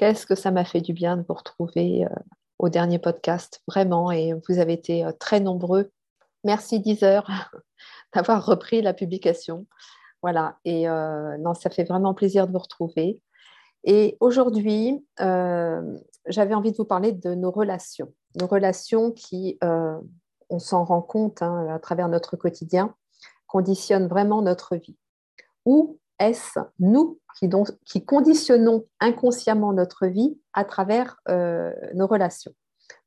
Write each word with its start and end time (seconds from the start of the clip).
Qu'est-ce 0.00 0.24
que 0.24 0.34
ça 0.34 0.50
m'a 0.50 0.64
fait 0.64 0.80
du 0.80 0.94
bien 0.94 1.18
de 1.18 1.24
vous 1.28 1.34
retrouver 1.34 2.06
euh, 2.06 2.08
au 2.58 2.70
dernier 2.70 2.98
podcast, 2.98 3.60
vraiment, 3.68 4.10
et 4.10 4.32
vous 4.48 4.58
avez 4.58 4.72
été 4.72 5.04
euh, 5.04 5.12
très 5.12 5.40
nombreux. 5.40 5.92
Merci 6.42 6.80
Deezer 6.80 7.28
d'avoir 8.14 8.46
repris 8.46 8.80
la 8.80 8.94
publication. 8.94 9.66
Voilà, 10.22 10.56
et 10.64 10.88
euh, 10.88 11.36
non, 11.36 11.52
ça 11.52 11.68
fait 11.68 11.84
vraiment 11.84 12.14
plaisir 12.14 12.46
de 12.46 12.52
vous 12.52 12.60
retrouver. 12.60 13.20
Et 13.84 14.16
aujourd'hui, 14.20 15.04
j'avais 15.18 16.54
envie 16.54 16.72
de 16.72 16.78
vous 16.78 16.86
parler 16.86 17.12
de 17.12 17.34
nos 17.34 17.50
relations, 17.50 18.14
nos 18.40 18.46
relations 18.46 19.12
qui, 19.12 19.58
on 19.60 20.58
s'en 20.58 20.84
rend 20.84 21.02
compte 21.02 21.42
hein, 21.42 21.68
à 21.68 21.78
travers 21.78 22.08
notre 22.08 22.36
quotidien, 22.36 22.94
conditionnent 23.46 24.08
vraiment 24.08 24.40
notre 24.40 24.76
vie 24.76 24.96
Ou 25.66 25.98
est-ce 26.18 26.58
nous 26.78 27.19
qui, 27.38 28.04
conditionnons 28.04 28.86
inconsciemment 29.00 29.72
notre 29.72 30.06
vie 30.06 30.38
à 30.52 30.64
travers 30.64 31.16
euh, 31.28 31.72
nos 31.94 32.06
relations 32.06 32.52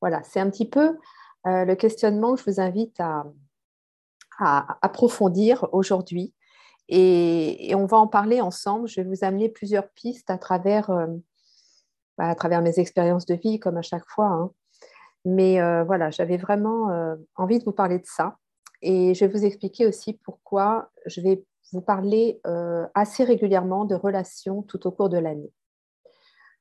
Voilà, 0.01 0.21
c'est 0.23 0.39
un 0.39 0.49
petit 0.49 0.67
peu 0.67 0.97
euh, 1.47 1.65
le 1.65 1.75
questionnement 1.75 2.33
que 2.33 2.41
je 2.41 2.51
vous 2.51 2.59
invite 2.59 2.99
à, 2.99 3.25
approfondir 4.81 5.67
aujourd'hui. 5.71 6.33
Et, 6.89 7.73
on 7.75 7.85
va 7.85 7.97
en 7.97 8.07
parler 8.07 8.41
ensemble. 8.41 8.87
Je 8.87 9.01
vais 9.01 9.07
vous 9.07 9.23
amener 9.23 9.47
plusieurs 9.47 9.89
pistes 9.89 10.29
à 10.29 10.37
travers, 10.37 10.89
euh, 10.89 11.07
bah, 12.17 12.29
à 12.29 12.35
travers 12.35 12.61
mes 12.61 12.79
expériences 12.79 13.25
de 13.25 13.35
vie, 13.35 13.59
comme 13.59 13.77
à 13.77 13.83
chaque 13.83 14.07
fois. 14.07 14.27
Hein. 14.27 14.51
Mais 15.25 15.61
voilà, 15.85 16.09
j'avais 16.09 16.35
vraiment 16.35 16.89
envie 17.35 17.57
de 17.57 17.63
vous 17.63 17.71
parler 17.71 17.97
de 17.97 18.05
ça. 18.05 18.37
Et 18.81 19.13
je 19.13 19.23
vais 19.23 19.31
vous 19.31 19.45
expliquer 19.45 19.87
aussi 19.87 20.19
pourquoi 20.25 20.91
je 21.05 21.21
vais 21.21 21.45
vous 21.73 21.81
parler 21.81 22.39
euh, 22.45 22.85
assez 22.93 23.23
régulièrement 23.23 23.85
de 23.85 23.95
relations 23.95 24.61
tout 24.61 24.87
au 24.87 24.91
cours 24.91 25.09
de 25.09 25.17
l'année. 25.17 25.51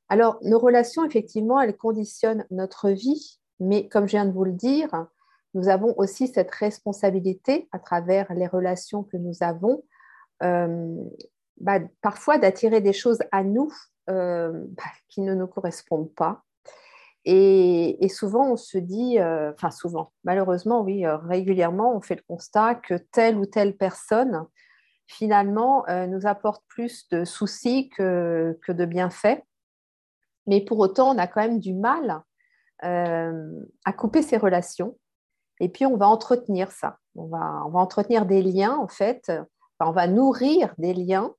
Alors, 0.09 0.39
nos 0.43 0.59
relations, 0.59 1.05
effectivement, 1.05 1.61
elles 1.61 1.77
conditionnent 1.77 2.45
notre 2.51 2.91
vie, 2.91 3.39
mais 3.61 3.89
comme 3.89 4.07
je 4.07 4.13
viens 4.13 4.27
de 4.27 4.33
vous 4.33 4.45
le 4.45 4.53
dire, 4.53 5.07
nous 5.55 5.69
avons 5.69 5.95
aussi 5.99 6.29
cette 6.29 6.51
responsabilité 6.51 7.69
à 7.73 7.79
travers 7.79 8.33
les 8.35 8.47
relations 8.47 9.05
que 9.05 9.17
nous 9.17 9.43
avons, 9.43 9.85
euh, 10.43 10.97
bah, 11.59 11.79
parfois 12.01 12.39
d'attirer 12.39 12.81
des 12.81 12.93
choses 12.93 13.21
à 13.31 13.45
nous 13.45 13.73
euh, 14.11 14.51
bah, 14.69 14.83
qui 15.09 15.21
ne 15.21 15.35
nous 15.35 15.47
correspondent 15.47 16.13
pas 16.15 16.43
et, 17.25 18.09
souvent, 18.09 18.51
on 18.51 18.57
se 18.57 18.79
dit, 18.79 19.19
enfin 19.21 19.71
souvent, 19.71 20.11
malheureusement, 20.25 20.83
oui, 20.83 21.07
régulièrement, 21.07 21.97
on 21.97 22.01
fait 22.01 22.17
le 22.17 22.25
constat 22.27 22.75
que 22.75 22.95
telle 22.95 23.37
ou 23.37 23.47
telle 23.47 23.77
personne, 23.77 24.45
finalement, 25.07 25.89
euh, 25.89 26.07
nous 26.07 26.27
apporte 26.27 26.63
plus 26.69 27.09
de 27.11 27.25
soucis 27.25 27.89
que, 27.91 28.59
que, 28.63 28.73
de 28.73 28.85
bienfaits. 28.85 29.43
Mais 30.47 30.61
pour 30.65 30.79
autant, 30.79 31.15
on 31.15 31.19
a 31.19 31.27
quand 31.27 31.43
même 31.43 31.61
du 31.61 31.75
mal 31.75 32.23
à 32.85 33.93
couper 33.97 34.23
ces 34.23 34.37
relations. 34.37 34.99
Et 35.61 35.69
puis, 35.69 35.87
on 35.87 35.97
va 35.97 36.09
entretenir 36.09 36.73
ça. 36.73 36.99
On 37.15 37.27
va, 37.27 37.63
on 37.65 37.71
va 37.71 37.79
entretenir 37.79 38.27
des 38.27 38.43
liens, 38.43 38.77
en 38.77 38.89
fait. 38.89 39.31
on 39.79 39.93
va 39.93 40.09
nourrir 40.09 40.75
des 40.79 40.93
liens 40.93 41.33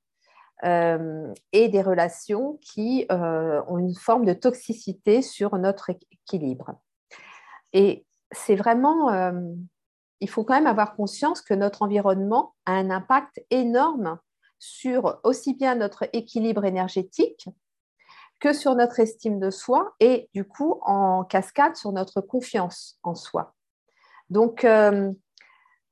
euh, 0.66 1.34
et 1.52 1.68
des 1.68 1.82
relations 1.82 2.58
qui 2.62 3.06
euh, 3.12 3.62
ont 3.68 3.80
une 3.80 3.96
forme 3.96 4.24
de 4.24 4.32
toxicité 4.32 5.22
sur 5.22 5.58
notre 5.58 5.90
équilibre. 5.90 6.76
Et 7.74 8.06
c'est 8.32 8.56
vraiment, 8.56 9.12
euh, 9.12 9.34
il 10.24 10.30
faut 10.30 10.44
quand 10.44 10.56
même 10.56 10.68
avoir 10.68 10.96
conscience 10.96 11.42
que 11.42 11.54
notre 11.54 11.82
environnement 11.84 12.56
a 12.66 12.74
un 12.74 12.90
impact 12.90 13.44
énorme 13.52 14.20
sur 14.58 15.20
aussi 15.24 15.54
bien 15.54 15.76
notre 15.76 16.08
équilibre 16.14 16.66
énergétique 16.66 17.48
que 18.40 18.54
sur 18.54 18.76
notre 18.76 19.00
estime 19.00 19.40
de 19.40 19.50
soi 19.50 19.94
et 20.00 20.30
du 20.34 20.46
coup 20.46 20.80
en 20.82 21.24
cascade 21.24 21.76
sur 21.76 21.92
notre 21.92 22.22
confiance 22.22 22.98
en 23.04 23.16
soi. 23.16 23.54
Donc, 24.30 24.66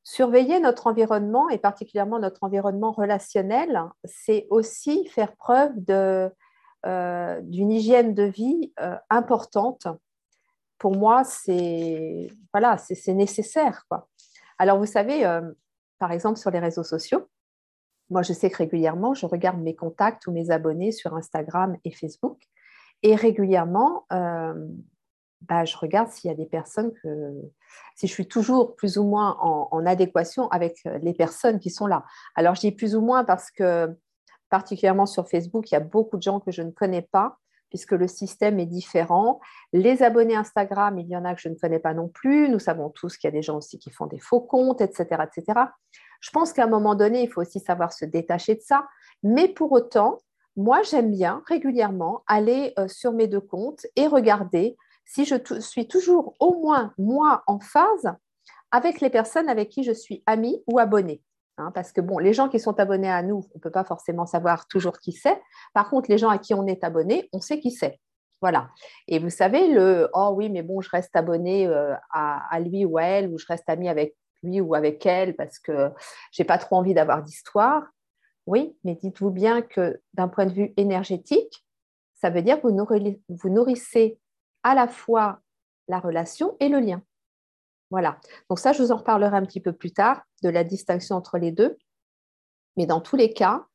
Surveiller 0.04 0.60
notre 0.60 0.88
environnement 0.88 1.48
et 1.50 1.60
particulièrement 1.60 2.18
notre 2.18 2.44
environnement 2.44 2.92
relationnel, 2.92 3.84
c'est 4.04 4.48
aussi 4.50 5.06
faire 5.08 5.36
preuve 5.36 5.74
euh, 5.90 7.42
d'une 7.44 7.72
hygiène 7.72 8.16
de 8.16 8.24
vie 8.24 8.74
euh, 8.80 8.96
importante. 9.12 9.88
Pour 10.80 10.98
moi, 10.98 11.24
c'est 11.24 12.30
voilà, 12.52 12.80
c'est 12.80 13.14
nécessaire. 13.14 13.86
Quoi. 13.88 14.08
Alors, 14.62 14.78
vous 14.78 14.86
savez, 14.86 15.26
euh, 15.26 15.42
par 15.98 16.12
exemple, 16.12 16.38
sur 16.38 16.52
les 16.52 16.60
réseaux 16.60 16.84
sociaux, 16.84 17.28
moi, 18.12 18.22
je 18.22 18.32
sais 18.32 18.52
que 18.52 18.58
régulièrement, 18.58 19.16
je 19.16 19.26
regarde 19.26 19.60
mes 19.60 19.76
contacts 19.76 20.28
ou 20.28 20.32
mes 20.32 20.52
abonnés 20.52 20.92
sur 20.92 21.16
Instagram 21.16 21.78
et 21.84 21.90
Facebook. 21.90 22.38
Et 23.02 23.16
régulièrement, 23.16 24.06
bah, 25.42 25.66
je 25.66 25.76
regarde 25.78 26.10
s'il 26.10 26.30
y 26.30 26.32
a 26.32 26.38
des 26.38 26.46
personnes 26.46 26.94
que, 27.02 27.34
si 27.96 28.06
je 28.06 28.14
suis 28.14 28.28
toujours 28.28 28.76
plus 28.76 29.00
ou 29.00 29.04
moins 29.04 29.36
en, 29.42 29.84
adéquation 29.88 30.48
avec 30.50 30.78
euh, 30.86 31.00
les 31.00 31.14
personnes 31.14 31.60
qui 31.60 31.72
sont 31.72 31.88
là. 31.88 32.06
Alors, 32.36 32.54
je 32.54 32.62
dis 32.62 32.72
plus 32.72 32.96
ou 32.96 33.02
moins 33.02 33.24
parce 33.24 33.50
que, 33.50 33.90
particulièrement 34.50 35.08
sur 35.08 35.28
Facebook, 35.28 35.72
il 35.72 35.74
y 35.74 35.78
a 35.78 35.82
beaucoup 35.82 36.18
de 36.18 36.22
gens 36.22 36.40
que 36.40 36.52
je 36.52 36.62
ne 36.62 36.70
connais 36.70 37.02
pas, 37.02 37.40
puisque 37.72 37.94
le 37.94 38.08
système 38.08 38.60
est 38.60 38.68
différent. 38.68 39.40
Les 39.74 40.04
abonnés 40.04 40.36
Instagram, 40.36 41.00
il 41.00 41.08
y 41.08 41.18
en 41.18 41.26
a 41.26 41.34
que 41.34 41.42
je 41.42 41.50
ne 41.50 41.56
connais 41.56 41.80
pas 41.80 41.96
non 41.96 42.10
plus. 42.10 42.50
Nous 42.50 42.60
savons 42.60 42.90
tous 42.90 43.18
qu'il 43.18 43.28
y 43.28 43.30
a 43.30 43.32
des 43.32 43.42
gens 43.42 43.58
aussi 43.58 43.80
qui 43.80 43.90
font 43.90 44.06
des 44.06 44.20
faux 44.20 44.42
comptes, 44.42 44.82
etc. 44.82 45.24
etc. 45.24 45.62
Je 46.20 46.30
pense 46.30 46.54
qu'à 46.54 46.66
un 46.66 46.68
moment 46.68 46.94
donné, 46.94 47.24
il 47.24 47.32
faut 47.32 47.42
aussi 47.42 47.60
savoir 47.60 47.94
se 47.94 48.06
détacher 48.06 48.56
de 48.56 48.62
ça. 48.62 48.86
Mais 49.24 49.48
pour 49.48 49.72
autant, 49.72 50.20
moi, 50.58 50.82
j'aime 50.84 51.12
bien 51.12 51.42
régulièrement 51.48 52.24
aller 52.28 52.74
euh, 52.78 52.88
sur 52.90 53.14
mes 53.14 53.28
deux 53.28 53.42
comptes 53.42 53.88
et 53.96 54.06
regarder 54.06 54.76
si 55.06 55.26
je 55.26 55.36
suis 55.62 55.88
toujours 55.88 56.36
au 56.40 56.60
moins 56.60 56.94
moi 56.98 57.44
en 57.48 57.60
phase 57.60 58.14
avec 58.72 59.02
les 59.02 59.10
personnes 59.10 59.50
avec 59.50 59.70
qui 59.70 59.84
je 59.84 59.94
suis 59.94 60.24
amie 60.26 60.62
ou 60.68 60.78
abonnée. 60.78 61.22
Hein, 61.62 61.72
parce 61.72 61.92
que 61.92 62.02
bon, 62.02 62.18
les 62.18 62.34
gens 62.34 62.50
qui 62.50 62.60
sont 62.60 62.80
abonnés 62.80 63.10
à 63.10 63.22
nous, 63.22 63.46
on 63.54 63.58
ne 63.58 63.62
peut 63.62 63.72
pas 63.72 63.84
forcément 63.84 64.26
savoir 64.26 64.68
toujours 64.68 65.00
qui 65.00 65.12
c'est. 65.12 65.40
Par 65.74 65.90
contre, 65.90 66.10
les 66.10 66.18
gens 66.18 66.30
à 66.30 66.40
qui 66.40 66.54
on 66.54 66.66
est 66.66 66.84
abonné, 66.84 67.30
on 67.34 67.40
sait 67.40 67.60
qui 67.60 67.72
c'est. 67.72 68.00
Voilà. 68.42 68.70
Et 69.08 69.20
vous 69.20 69.30
savez, 69.30 69.68
le 69.72 70.10
oh 70.14 70.34
oui, 70.36 70.50
mais 70.50 70.64
bon, 70.64 70.82
je 70.82 70.90
reste 70.90 71.16
abonné 71.16 71.68
euh, 71.68 71.94
à, 72.12 72.60
lui 72.60 72.86
ou 72.86 72.98
à 72.98 73.04
elle, 73.04 73.32
ou 73.32 73.38
je 73.38 73.46
reste 73.46 73.70
amie 73.70 73.90
avec 73.90 74.16
lui 74.42 74.60
ou 74.60 74.74
avec 74.74 75.06
elle 75.06 75.36
parce 75.36 75.60
que 75.60 75.92
j'ai 76.32 76.44
pas 76.44 76.58
trop 76.58 76.78
envie 76.78 76.96
d'avoir 76.96 77.22
d'histoire. 77.22 77.84
Oui, 78.48 78.76
mais 78.84 78.96
dites-vous 78.96 79.30
bien 79.30 79.62
que 79.62 80.02
d'un 80.16 80.28
point 80.28 80.48
de 80.48 80.54
vue 80.54 80.74
énergétique, 80.78 81.64
ça 82.16 82.32
veut 82.32 82.42
dire 82.42 82.60
que 82.60 82.68
vous 82.68 83.50
nourrissez 83.50 84.20
à 84.64 84.74
la 84.74 84.88
fois 84.88 85.40
la 85.88 86.00
relation 86.00 86.58
et 86.60 86.70
le 86.70 86.80
lien. 86.80 87.04
Voilà. 87.92 88.18
Donc 88.50 88.60
ça, 88.60 88.74
je 88.74 88.82
vous 88.82 88.92
en 88.92 88.98
reparlerai 88.98 89.36
un 89.36 89.46
petit 89.46 89.60
peu 89.60 89.74
plus 89.74 89.92
tard 89.92 90.24
de 90.44 90.50
la 90.50 90.64
distinction 90.64 91.16
entre 91.16 91.38
les 91.38 91.52
deux. 91.52 91.78
Mais 92.78 92.86
dans 92.86 93.02
tous 93.02 93.18
les 93.18 93.34
cas, 93.34 93.66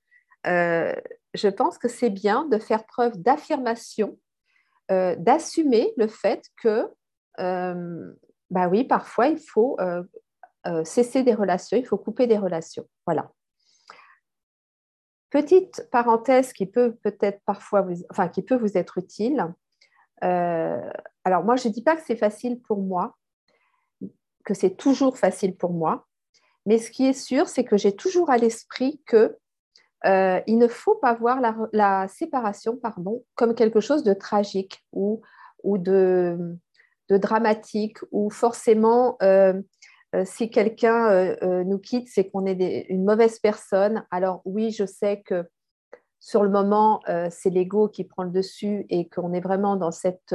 euh, 0.46 0.94
je 1.34 1.48
pense 1.48 1.78
que 1.78 1.88
c'est 1.88 2.10
bien 2.10 2.46
de 2.46 2.58
faire 2.58 2.86
preuve 2.86 3.20
d'affirmation, 3.20 4.18
euh, 4.90 5.14
d'assumer 5.16 5.92
le 5.96 6.08
fait 6.08 6.46
que, 6.62 6.88
euh, 7.40 8.12
bah 8.50 8.68
oui, 8.68 8.84
parfois 8.84 9.28
il 9.28 9.38
faut 9.38 9.76
cesser 10.82 11.22
des 11.22 11.34
relations, 11.34 11.76
il 11.76 11.86
faut 11.86 11.98
couper 11.98 12.26
des 12.26 12.38
relations. 12.38 12.88
Voilà. 13.06 13.30
Petite 15.30 15.88
parenthèse 15.92 16.52
qui 16.52 16.66
peut 16.66 16.96
peut-être 17.02 17.40
parfois 17.44 17.82
vous, 17.82 18.04
enfin, 18.10 18.28
qui 18.28 18.42
peut 18.42 18.56
vous 18.56 18.76
être 18.76 18.98
utile. 18.98 19.46
Euh, 20.24 20.90
alors 21.24 21.44
moi, 21.44 21.56
je 21.56 21.68
ne 21.68 21.72
dis 21.72 21.82
pas 21.82 21.96
que 21.96 22.02
c'est 22.04 22.16
facile 22.16 22.60
pour 22.62 22.78
moi, 22.78 23.16
que 24.46 24.54
c'est 24.54 24.76
toujours 24.76 25.18
facile 25.18 25.54
pour 25.56 25.72
moi, 25.72 26.06
mais 26.64 26.78
ce 26.78 26.90
qui 26.90 27.06
est 27.06 27.12
sûr, 27.12 27.48
c'est 27.48 27.64
que 27.64 27.76
j'ai 27.76 27.94
toujours 27.94 28.30
à 28.30 28.38
l'esprit 28.38 29.02
que 29.06 29.36
euh, 30.06 30.40
il 30.46 30.56
ne 30.56 30.68
faut 30.68 30.94
pas 30.94 31.14
voir 31.14 31.40
la, 31.72 32.08
séparation 32.08 32.76
pardon, 32.76 33.24
comme 33.34 33.54
quelque 33.54 33.80
chose 33.80 34.04
de 34.04 34.14
tragique 34.14 34.84
ou, 34.92 35.20
de, 35.64 36.38
dramatique, 37.10 37.98
ou 38.12 38.30
forcément, 38.30 39.16
euh, 39.22 39.60
si 40.24 40.48
quelqu'un 40.48 41.36
nous 41.64 41.78
quitte, 41.78 42.08
c'est 42.08 42.30
qu'on 42.30 42.46
est 42.46 42.86
une 42.88 43.04
mauvaise 43.04 43.38
personne. 43.40 44.06
Alors 44.10 44.42
oui, 44.44 44.70
je 44.70 44.86
sais 44.86 45.22
que 45.22 45.44
sur 46.20 46.42
le 46.42 46.50
moment, 46.50 47.00
c'est 47.30 47.50
l'ego 47.50 47.88
qui 47.88 48.04
prend 48.04 48.22
le 48.22 48.30
dessus 48.30 48.86
et 48.88 49.08
qu'on 49.08 49.32
est 49.32 49.40
vraiment 49.40 49.76
dans 49.76 49.90
cette, 49.90 50.34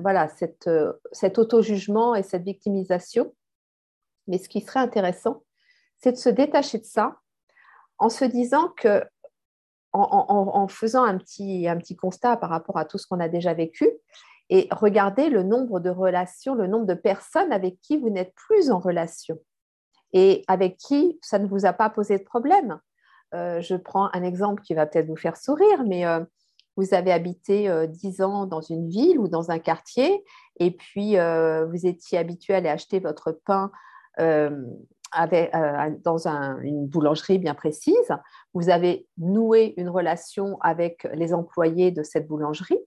voilà, 0.00 0.28
cette, 0.28 0.68
cet 1.12 1.38
auto-jugement 1.38 2.14
et 2.14 2.22
cette 2.22 2.42
victimisation. 2.42 3.34
Mais 4.26 4.38
ce 4.38 4.48
qui 4.48 4.60
serait 4.60 4.80
intéressant, 4.80 5.42
c'est 5.98 6.12
de 6.12 6.16
se 6.16 6.28
détacher 6.28 6.78
de 6.78 6.84
ça 6.84 7.16
en 7.98 8.08
se 8.08 8.24
disant 8.24 8.68
que, 8.76 9.04
en, 9.92 10.68
faisant 10.68 11.04
un 11.04 11.16
petit, 11.16 11.66
un 11.68 11.78
petit 11.78 11.96
constat 11.96 12.36
par 12.36 12.50
rapport 12.50 12.76
à 12.76 12.84
tout 12.84 12.98
ce 12.98 13.06
qu'on 13.06 13.20
a 13.20 13.28
déjà 13.28 13.54
vécu, 13.54 13.88
et 14.48 14.68
regarder 14.70 15.28
le 15.28 15.42
nombre 15.42 15.80
de 15.80 15.90
relations, 15.90 16.54
le 16.54 16.66
nombre 16.66 16.86
de 16.86 16.94
personnes 16.94 17.52
avec 17.52 17.80
qui 17.80 17.96
vous 17.96 18.10
n'êtes 18.10 18.32
plus 18.34 18.70
en 18.70 18.78
relation 18.78 19.38
et 20.12 20.44
avec 20.46 20.76
qui 20.76 21.18
ça 21.20 21.38
ne 21.38 21.48
vous 21.48 21.66
a 21.66 21.72
pas 21.72 21.90
posé 21.90 22.18
de 22.18 22.24
problème. 22.24 22.78
Euh, 23.34 23.60
je 23.60 23.74
prends 23.74 24.08
un 24.12 24.22
exemple 24.22 24.62
qui 24.62 24.74
va 24.74 24.86
peut-être 24.86 25.08
vous 25.08 25.16
faire 25.16 25.36
sourire, 25.36 25.82
mais 25.84 26.06
euh, 26.06 26.20
vous 26.76 26.94
avez 26.94 27.12
habité 27.12 27.68
euh, 27.68 27.86
dix 27.86 28.20
ans 28.20 28.46
dans 28.46 28.60
une 28.60 28.88
ville 28.88 29.18
ou 29.18 29.28
dans 29.28 29.50
un 29.50 29.58
quartier, 29.58 30.24
et 30.58 30.70
puis 30.70 31.16
vous 31.16 31.86
étiez 31.86 32.18
habitué 32.18 32.54
à 32.54 32.58
aller 32.58 32.68
acheter 32.68 32.98
votre 32.98 33.38
pain 33.44 33.70
dans 34.18 36.28
une 36.62 36.86
boulangerie 36.86 37.38
bien 37.38 37.54
précise. 37.54 38.10
Vous 38.54 38.70
avez 38.70 39.06
noué 39.18 39.74
une 39.76 39.90
relation 39.90 40.56
avec 40.62 41.06
les 41.12 41.34
employés 41.34 41.90
de 41.90 42.02
cette 42.02 42.26
boulangerie, 42.26 42.80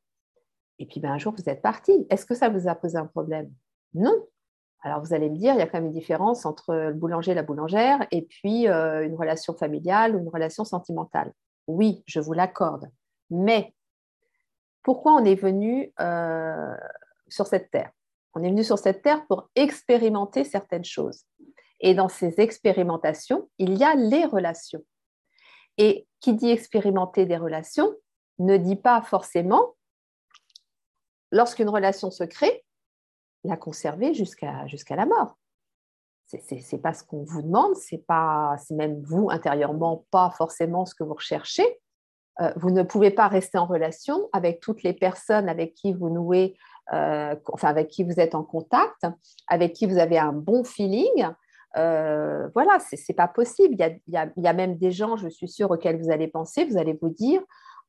et 0.80 0.86
puis 0.86 1.00
ben, 1.00 1.12
un 1.12 1.18
jour, 1.18 1.34
vous 1.38 1.50
êtes 1.50 1.62
parti. 1.62 2.08
Est-ce 2.10 2.26
que 2.26 2.36
ça 2.36 2.50
vous 2.50 2.68
a 2.68 2.76
posé 2.76 2.98
un 2.98 3.06
problème? 3.06 3.52
Non. 3.94 4.16
Alors 4.82 5.02
vous 5.02 5.14
allez 5.14 5.30
me 5.30 5.36
dire, 5.36 5.54
il 5.54 5.60
y 5.60 5.62
a 5.62 5.68
quand 5.68 5.78
même 5.78 5.88
une 5.88 5.94
différence 5.94 6.46
entre 6.46 6.74
le 6.74 6.94
boulanger 6.94 7.32
et 7.32 7.36
la 7.36 7.44
boulangère 7.44 8.00
et 8.12 8.22
puis 8.22 8.70
euh, 8.70 9.06
une 9.06 9.16
relation 9.16 9.54
familiale 9.54 10.16
ou 10.16 10.20
une 10.20 10.30
relation 10.30 10.64
sentimentale. 10.64 11.34
Oui, 11.68 12.02
je 12.06 12.22
vous 12.22 12.32
l'accorde. 12.32 12.90
Mais 13.30 13.74
pourquoi 14.84 15.14
on 15.14 15.26
est 15.26 15.36
venu 15.36 15.94
euh, 16.00 16.76
sur 17.28 17.48
cette 17.48 17.72
terre? 17.72 17.92
On 18.34 18.44
est 18.44 18.50
venu 18.50 18.64
sur 18.64 18.78
cette 18.78 19.02
terre 19.02 19.26
pour 19.28 19.50
expérimenter 19.56 20.44
certaines 20.44 20.86
choses. 20.86 21.24
Et 21.80 21.94
dans 21.94 22.10
ces 22.10 22.40
expérimentations, 22.40 23.50
il 23.58 23.78
y 23.78 23.84
a 23.84 23.96
les 23.96 24.26
relations. 24.26 24.84
Et 25.78 26.08
qui 26.20 26.34
dit 26.34 26.50
expérimenter 26.50 27.26
des 27.26 27.38
relations 27.38 27.94
ne 28.40 28.58
dit 28.58 28.76
pas 28.76 29.02
forcément, 29.02 29.76
lorsqu'une 31.32 31.70
relation 31.70 32.12
se 32.12 32.24
crée, 32.24 32.66
la 33.44 33.58
conserver 33.58 34.14
jusqu'à 34.14 34.96
la 34.96 35.06
mort. 35.06 35.38
Ce 36.28 36.36
n'est 36.36 36.82
pas 36.82 36.94
ce 36.94 37.04
qu'on 37.04 37.24
vous 37.24 37.42
demande, 37.42 37.76
c'est 37.76 38.04
même 38.72 39.02
vous 39.02 39.30
intérieurement 39.32 40.06
pas 40.12 40.30
forcément 40.32 40.86
ce 40.86 40.94
que 40.94 41.04
vous 41.04 41.16
recherchez. 41.16 41.80
Euh, 42.42 42.52
vous 42.56 42.72
ne 42.72 42.84
pouvez 42.84 43.12
pas 43.12 43.28
rester 43.28 43.58
en 43.58 43.66
relation 43.66 44.30
avec 44.34 44.60
toutes 44.60 44.84
les 44.84 44.94
personnes 44.94 45.50
avec 45.50 45.74
qui 45.74 45.94
vous 45.94 46.10
nouez, 46.10 46.56
euh, 46.94 47.36
enfin 47.52 47.68
avec 47.68 47.90
qui 47.90 48.04
vous 48.04 48.20
êtes 48.20 48.36
en 48.36 48.44
contact, 48.44 49.06
avec 49.48 49.74
qui 49.74 49.86
vous 49.86 49.98
avez 49.98 50.18
un 50.18 50.34
bon 50.34 50.64
feeling. 50.64 51.28
Euh, 51.78 52.48
voilà, 52.54 52.80
ce 52.80 52.96
n'est 52.96 53.16
pas 53.16 53.28
possible. 53.28 53.76
Il 54.08 54.32
y, 54.38 54.48
a, 54.48 54.54
même 54.54 54.78
des 54.78 54.92
gens, 54.92 55.18
je 55.18 55.28
suis 55.28 55.48
sûre, 55.48 55.70
auxquels 55.72 56.02
vous 56.02 56.12
allez 56.12 56.28
penser, 56.28 56.66
vous 56.66 56.78
allez 56.78 56.98
vous 57.00 57.10
dire, 57.10 57.42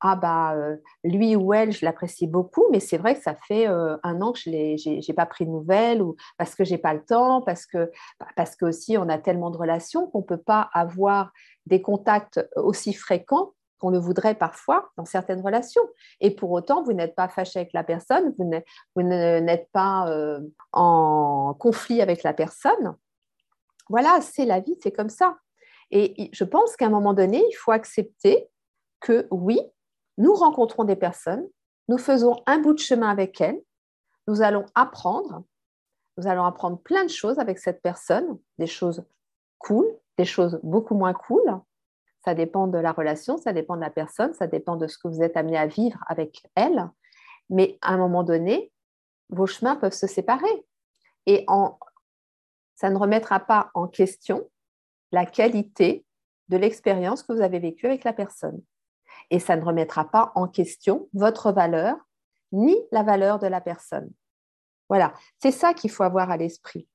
ah 0.02 0.16
bah 0.16 0.56
lui 1.04 1.36
ou 1.36 1.52
elle, 1.52 1.72
je 1.72 1.84
l'apprécie 1.84 2.26
beaucoup, 2.26 2.64
mais 2.72 2.80
c'est 2.80 2.96
vrai 2.96 3.14
que 3.14 3.22
ça 3.22 3.34
fait 3.34 3.66
un 3.66 4.22
an 4.22 4.32
que 4.32 4.38
je 4.38 4.50
n'ai 4.50 5.14
pas 5.14 5.26
pris 5.26 5.44
de 5.44 5.50
nouvelles 5.50 6.00
ou 6.00 6.16
parce 6.38 6.54
que 6.54 6.64
j'ai 6.64 6.78
pas 6.78 6.94
le 6.94 7.04
temps, 7.04 7.42
parce 7.42 7.66
que 7.66 7.90
parce 8.34 8.56
que 8.56 8.64
aussi 8.64 8.96
on 8.96 9.10
a 9.10 9.18
tellement 9.18 9.50
de 9.50 9.58
relations 9.58 10.06
qu'on 10.06 10.22
peut 10.22 10.38
pas 10.38 10.70
avoir 10.72 11.32
des 11.66 11.82
contacts 11.82 12.40
aussi 12.56 12.94
fréquents 12.94 13.52
qu'on 13.80 13.90
le 13.90 13.98
voudrait 13.98 14.34
parfois 14.34 14.90
dans 14.96 15.04
certaines 15.04 15.40
relations. 15.40 15.82
Et 16.20 16.30
pour 16.30 16.50
autant, 16.52 16.82
vous 16.82 16.92
n'êtes 16.92 17.14
pas 17.14 17.28
fâché 17.28 17.58
avec 17.58 17.72
la 17.72 17.82
personne, 17.82 18.34
vous 18.94 19.02
n'êtes 19.02 19.68
pas 19.72 20.08
euh, 20.08 20.40
en 20.72 21.54
conflit 21.58 22.00
avec 22.00 22.22
la 22.22 22.32
personne. 22.32 22.94
Voilà, 23.88 24.20
c'est 24.20 24.44
la 24.44 24.60
vie, 24.60 24.76
c'est 24.82 24.92
comme 24.92 25.08
ça. 25.08 25.36
Et 25.90 26.30
je 26.32 26.44
pense 26.44 26.76
qu'à 26.76 26.86
un 26.86 26.90
moment 26.90 27.14
donné, 27.14 27.42
il 27.50 27.56
faut 27.56 27.72
accepter 27.72 28.48
que 29.00 29.26
oui, 29.30 29.58
nous 30.18 30.34
rencontrons 30.34 30.84
des 30.84 30.94
personnes, 30.94 31.48
nous 31.88 31.98
faisons 31.98 32.36
un 32.46 32.58
bout 32.58 32.74
de 32.74 32.78
chemin 32.78 33.08
avec 33.08 33.40
elles, 33.40 33.60
nous 34.28 34.42
allons 34.42 34.66
apprendre, 34.74 35.42
nous 36.16 36.28
allons 36.28 36.44
apprendre 36.44 36.78
plein 36.78 37.04
de 37.04 37.10
choses 37.10 37.38
avec 37.38 37.58
cette 37.58 37.82
personne, 37.82 38.38
des 38.58 38.66
choses 38.66 39.04
cool, 39.58 39.86
des 40.18 40.24
choses 40.24 40.60
beaucoup 40.62 40.94
moins 40.94 41.14
cool. 41.14 41.42
Ça 42.24 42.34
dépend 42.34 42.66
de 42.66 42.78
la 42.78 42.92
relation, 42.92 43.38
ça 43.38 43.52
dépend 43.52 43.76
de 43.76 43.80
la 43.80 43.90
personne, 43.90 44.34
ça 44.34 44.46
dépend 44.46 44.76
de 44.76 44.86
ce 44.86 44.98
que 44.98 45.08
vous 45.08 45.22
êtes 45.22 45.36
amené 45.36 45.56
à 45.56 45.66
vivre 45.66 45.98
avec 46.06 46.46
elle. 46.54 46.88
Mais 47.48 47.78
à 47.80 47.94
un 47.94 47.96
moment 47.96 48.22
donné, 48.22 48.72
vos 49.30 49.46
chemins 49.46 49.76
peuvent 49.76 49.92
se 49.92 50.06
séparer. 50.06 50.66
Et 51.26 51.46
ça 52.74 52.90
ne 52.90 52.98
remettra 52.98 53.40
pas 53.40 53.70
en 53.74 53.86
question 53.88 54.48
la 55.12 55.26
qualité 55.26 56.04
de 56.48 56.56
l'expérience 56.56 57.22
que 57.22 57.32
vous 57.32 57.42
avez 57.42 57.58
vécue 57.58 57.86
avec 57.86 58.04
la 58.04 58.12
personne 58.12 58.60
et 59.30 59.38
ça 59.38 59.56
ne 59.56 59.64
remettra 59.64 60.10
pas 60.10 60.32
en 60.34 60.48
question 60.48 61.08
votre 61.12 61.52
valeur 61.52 61.96
ni 62.52 62.76
la 62.90 63.02
valeur 63.02 63.38
de 63.38 63.46
la 63.46 63.60
personne. 63.60 64.10
Voilà, 64.88 65.14
c'est 65.40 65.52
ça 65.52 65.72
qu'il 65.72 65.90
faut 65.90 66.02
avoir 66.02 66.30
à 66.30 66.36
l'esprit. 66.36 66.88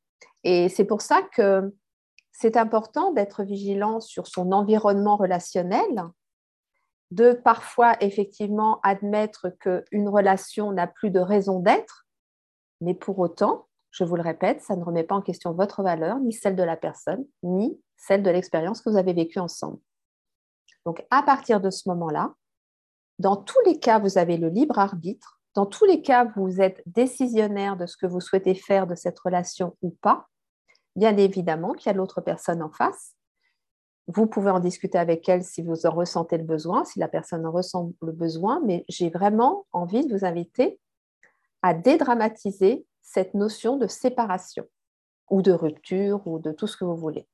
Et 0.44 0.70
c'est 0.70 0.86
pour 0.86 1.02
ça 1.02 1.22
que 1.22 1.74
c'est 2.38 2.58
important 2.58 3.14
d'être 3.14 3.44
vigilant 3.44 4.02
sur 4.02 4.28
son 4.28 4.52
environnement 4.52 5.16
relationnel, 5.16 6.04
de 7.12 7.32
parfois 7.32 7.96
effectivement 8.04 8.82
admettre 8.84 9.50
qu'une 9.50 10.10
relation 10.10 10.74
n'a 10.74 10.88
plus 10.88 11.12
de 11.12 11.20
raison 11.20 11.60
d'être, 11.60 12.06
mais 12.82 12.94
pour 12.94 13.20
autant, 13.20 13.68
je 13.92 14.04
vous 14.04 14.18
le 14.18 14.22
répète, 14.22 14.62
ça 14.62 14.76
ne 14.76 14.84
remet 14.84 15.04
pas 15.04 15.16
en 15.16 15.22
question 15.22 15.54
votre 15.54 15.82
valeur, 15.82 16.20
ni 16.20 16.34
celle 16.34 16.58
de 16.58 16.64
la 16.64 16.76
personne, 16.76 17.26
ni 17.44 17.80
celle 17.96 18.22
de 18.22 18.30
l'expérience 18.30 18.82
que 18.82 18.90
vous 18.90 18.98
avez 18.98 19.14
vécue 19.14 19.40
ensemble. 19.40 19.80
Donc, 20.86 21.06
à 21.12 21.24
partir 21.24 21.62
de 21.62 21.70
ce 21.70 21.88
moment-là, 21.88 22.34
dans 23.18 23.38
tous 23.38 23.62
les 23.66 23.80
cas, 23.80 23.98
vous 23.98 24.18
avez 24.18 24.36
le 24.36 24.50
libre 24.50 24.78
arbitre. 24.78 25.40
Dans 25.54 25.66
tous 25.66 25.86
les 25.86 26.02
cas, 26.02 26.26
vous 26.36 26.60
êtes 26.60 26.84
décisionnaire 26.86 27.78
de 27.78 27.86
ce 27.86 27.96
que 27.96 28.06
vous 28.06 28.20
souhaitez 28.20 28.56
faire 28.56 28.88
de 28.88 28.96
cette 28.96 29.18
relation 29.20 29.78
ou 29.82 29.92
pas. 30.02 30.28
Bien 30.96 31.18
évidemment 31.18 31.74
qu'il 31.74 31.92
y 31.92 31.94
a 31.94 31.98
l'autre 31.98 32.22
personne 32.22 32.62
en 32.62 32.72
face. 32.72 33.16
Vous 34.08 34.28
pouvez 34.28 34.52
en 34.52 34.60
discuter 34.60 34.98
avec 34.98 35.28
elle 35.28 35.44
si 35.44 35.62
vous 35.64 35.86
en 35.86 35.92
ressentez 35.92 36.38
le 36.38 36.44
besoin, 36.44 36.86
si 36.86 37.00
la 37.00 37.08
personne 37.08 37.46
en 37.46 37.52
ressent 37.52 37.92
le 38.02 38.12
besoin, 38.12 38.62
mais 38.64 38.86
j'ai 38.88 39.10
vraiment 39.10 39.66
envie 39.72 40.06
de 40.06 40.16
vous 40.16 40.26
inviter 40.26 40.80
à 41.64 41.74
dédramatiser 41.74 42.86
cette 43.02 43.34
notion 43.34 43.78
de 43.78 43.88
séparation 43.88 44.66
ou 45.32 45.42
de 45.42 45.52
rupture 45.52 46.26
ou 46.28 46.40
de 46.40 46.52
tout 46.52 46.68
ce 46.68 46.78
que 46.78 46.86
vous 46.86 46.96
voulez. 46.96 47.28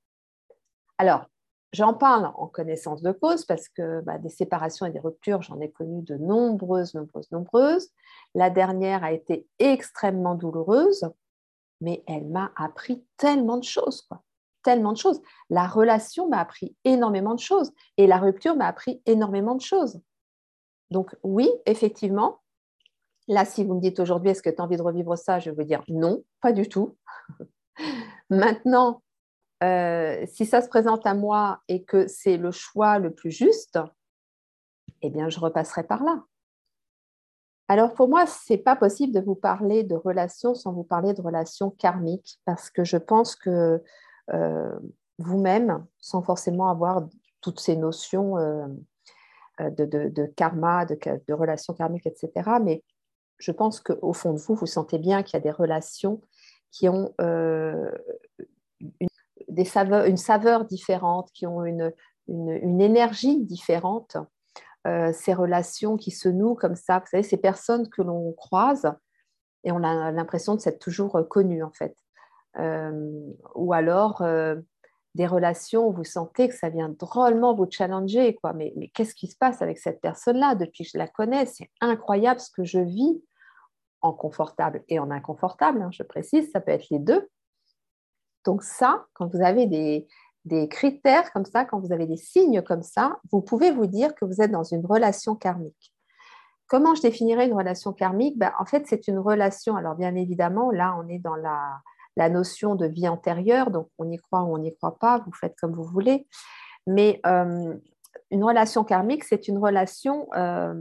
Alors, 0.98 1.26
J'en 1.74 1.94
parle 1.94 2.34
en 2.36 2.48
connaissance 2.48 3.02
de 3.02 3.14
cause 3.14 3.46
parce 3.46 3.70
que 3.70 4.02
bah, 4.02 4.18
des 4.18 4.30
séparations 4.30 4.86
et 4.86 4.92
des 4.92 5.00
ruptures, 5.00 5.42
j'en 5.42 5.62
ai 5.62 5.72
connu 5.72 6.02
de 6.02 6.18
nombreuses, 6.18 6.94
nombreuses, 6.96 7.32
nombreuses. 7.32 7.92
La 8.36 8.50
dernière 8.50 9.06
a 9.06 9.14
été 9.14 9.48
extrêmement 9.58 10.36
douloureuse, 10.36 11.10
mais 11.82 12.04
elle 12.08 12.28
m'a 12.28 12.52
appris 12.56 13.04
tellement 13.18 13.58
de 13.58 13.64
choses, 13.64 14.02
quoi. 14.04 14.24
Tellement 14.64 14.94
de 14.94 14.98
choses. 14.98 15.20
La 15.50 15.66
relation 15.66 16.30
m'a 16.30 16.40
appris 16.40 16.76
énormément 16.84 17.34
de 17.34 17.40
choses 17.40 17.72
et 17.98 18.06
la 18.06 18.18
rupture 18.18 18.56
m'a 18.56 18.68
appris 18.68 19.02
énormément 19.08 19.56
de 19.56 19.62
choses. 19.62 20.00
Donc 20.92 21.16
oui, 21.24 21.50
effectivement, 21.66 22.42
là, 23.28 23.44
si 23.44 23.64
vous 23.64 23.74
me 23.74 23.82
dites 23.82 24.00
aujourd'hui, 24.00 24.30
est-ce 24.30 24.44
que 24.44 24.52
tu 24.52 24.62
as 24.62 24.64
envie 24.64 24.78
de 24.78 24.82
revivre 24.84 25.18
ça 25.18 25.40
Je 25.40 25.50
veux 25.50 25.66
dire 25.66 25.84
non, 25.88 26.24
pas 26.42 26.54
du 26.54 26.70
tout. 26.70 26.96
Maintenant, 28.30 29.02
euh, 29.64 30.26
si 30.28 30.46
ça 30.46 30.62
se 30.62 30.68
présente 30.68 31.06
à 31.08 31.16
moi 31.16 31.62
et 31.68 31.84
que 31.84 32.08
c'est 32.08 32.38
le 32.38 32.52
choix 32.52 33.00
le 33.00 33.14
plus 33.14 33.32
juste, 33.32 33.80
eh 35.02 35.10
bien, 35.10 35.30
je 35.30 35.40
repasserai 35.40 35.84
par 35.84 36.04
là. 36.04 36.24
Alors 37.72 37.94
pour 37.94 38.10
moi, 38.10 38.26
ce 38.28 38.52
n'est 38.52 38.60
pas 38.60 38.76
possible 38.76 39.14
de 39.14 39.22
vous 39.22 39.34
parler 39.34 39.86
de 39.86 39.96
relations 39.96 40.54
sans 40.56 40.74
vous 40.74 40.84
parler 40.84 41.14
de 41.14 41.22
relations 41.22 41.70
karmiques, 41.70 42.38
parce 42.44 42.70
que 42.70 42.84
je 42.84 42.98
pense 42.98 43.34
que 43.38 43.82
euh, 44.34 44.80
vous-même, 45.20 45.86
sans 46.02 46.22
forcément 46.22 46.70
avoir 46.70 47.08
toutes 47.40 47.62
ces 47.62 47.78
notions 47.78 48.38
euh, 48.38 48.68
de, 49.58 50.26
karma, 50.36 50.84
de, 50.86 51.34
relations 51.34 51.74
karmiques, 51.74 52.08
etc., 52.08 52.58
mais 52.62 52.84
je 53.38 53.54
pense 53.54 53.80
qu'au 53.80 54.12
fond 54.12 54.34
de 54.34 54.40
vous, 54.40 54.54
vous 54.54 54.66
sentez 54.66 55.00
bien 55.00 55.24
qu'il 55.24 55.36
y 55.36 55.38
a 55.38 55.40
des 55.40 55.50
relations 55.50 56.20
qui 56.72 56.90
ont 56.90 57.14
une 59.48 60.18
saveur 60.18 60.66
différente, 60.66 61.32
qui 61.32 61.48
ont 61.48 61.64
une, 61.64 61.94
énergie 62.28 63.40
différente. 63.46 64.18
Euh, 64.88 65.14
ces 65.14 65.34
relations 65.34 65.96
qui 65.96 66.12
se 66.12 66.28
nouent 66.28 66.56
comme 66.56 66.76
ça, 66.76 67.00
vous 67.00 67.06
savez, 67.06 67.24
ces 67.24 67.38
personnes 67.38 67.88
que 67.90 68.02
l'on 68.02 68.34
croise 68.34 68.92
et 69.64 69.72
on 69.72 69.84
a 69.84 70.12
l'impression 70.12 70.56
de 70.56 70.60
s'être 70.60 70.80
toujours 70.80 71.20
connu 71.30 71.64
en 71.64 71.72
fait. 71.72 71.96
Euh, 72.58 73.32
ou 73.56 73.74
alors, 73.74 74.22
euh, 74.22 74.56
des 75.16 75.28
relations 75.28 75.88
où 75.88 75.92
vous 75.92 76.04
sentez 76.04 76.50
que 76.50 76.56
ça 76.56 76.70
vient 76.70 76.90
drôlement 76.90 77.54
vous 77.54 77.68
challenger. 77.70 78.36
Quoi. 78.36 78.54
Mais, 78.54 78.74
mais 78.76 78.88
qu'est-ce 78.90 79.14
qui 79.14 79.28
se 79.28 79.38
passe 79.38 79.62
avec 79.62 79.78
cette 79.78 80.02
personne-là? 80.02 80.56
Depuis 80.56 80.84
que 80.84 80.90
je 80.94 80.98
la 80.98 81.08
connais 81.08 81.46
C'est 81.46 81.70
incroyable 81.82 82.40
ce 82.40 82.50
que 82.50 82.64
je 82.64 82.80
vis 82.80 83.22
en 84.02 84.14
confortable 84.14 84.84
et 84.88 85.00
en 85.00 85.12
inconfortable, 85.12 85.82
hein, 85.82 85.90
je 85.92 86.02
précise, 86.02 86.50
ça 86.52 86.60
peut 86.60 86.72
être 86.72 86.90
les 86.90 86.98
deux. 86.98 87.30
Donc 88.46 88.64
ça, 88.64 89.06
quand 89.14 89.28
vous 89.28 89.42
avez 89.42 89.68
des, 89.68 90.08
des 90.46 90.68
critères 90.68 91.32
comme 91.34 91.46
ça, 91.46 91.66
quand 91.66 91.80
vous 91.80 91.94
avez 91.94 92.08
des 92.08 92.18
signes 92.18 92.62
comme 92.62 92.84
ça, 92.84 93.20
vous 93.32 93.42
pouvez 93.42 93.72
vous 93.72 93.86
dire 93.86 94.16
que 94.16 94.26
vous 94.26 94.42
êtes 94.42 94.52
dans 94.52 94.64
une 94.64 94.86
relation 94.86 95.36
karmique. 95.36 95.94
Comment 96.68 96.96
je 96.96 97.02
définirais 97.02 97.48
une 97.48 97.54
relation 97.54 97.92
karmique? 97.94 98.38
Ben, 98.38 98.54
En 98.60 98.66
fait, 98.66 98.88
c'est 98.88 99.08
une 99.08 99.20
relation, 99.20 99.76
alors 99.76 99.96
bien 99.96 100.16
évidemment, 100.16 100.72
là, 100.72 100.96
on 100.98 101.08
est 101.08 101.20
dans 101.20 101.36
la, 101.36 101.82
notion 102.30 102.76
de 102.76 102.86
vie 102.86 103.08
antérieure, 103.08 103.72
donc 103.72 103.90
on 103.98 104.10
y 104.10 104.18
croit 104.18 104.44
ou 104.44 104.54
on 104.54 104.60
n'y 104.60 104.76
croit 104.76 104.98
pas, 105.00 105.20
vous 105.26 105.32
faites 105.34 105.56
comme 105.60 105.74
vous 105.74 105.84
voulez. 105.84 106.28
Mais 106.86 107.20
euh, 107.26 107.74
une 108.30 108.44
relation 108.44 108.84
karmique, 108.84 109.24
c'est 109.24 109.48
une 109.48 109.58
relation 109.58 110.28
euh, 110.36 110.74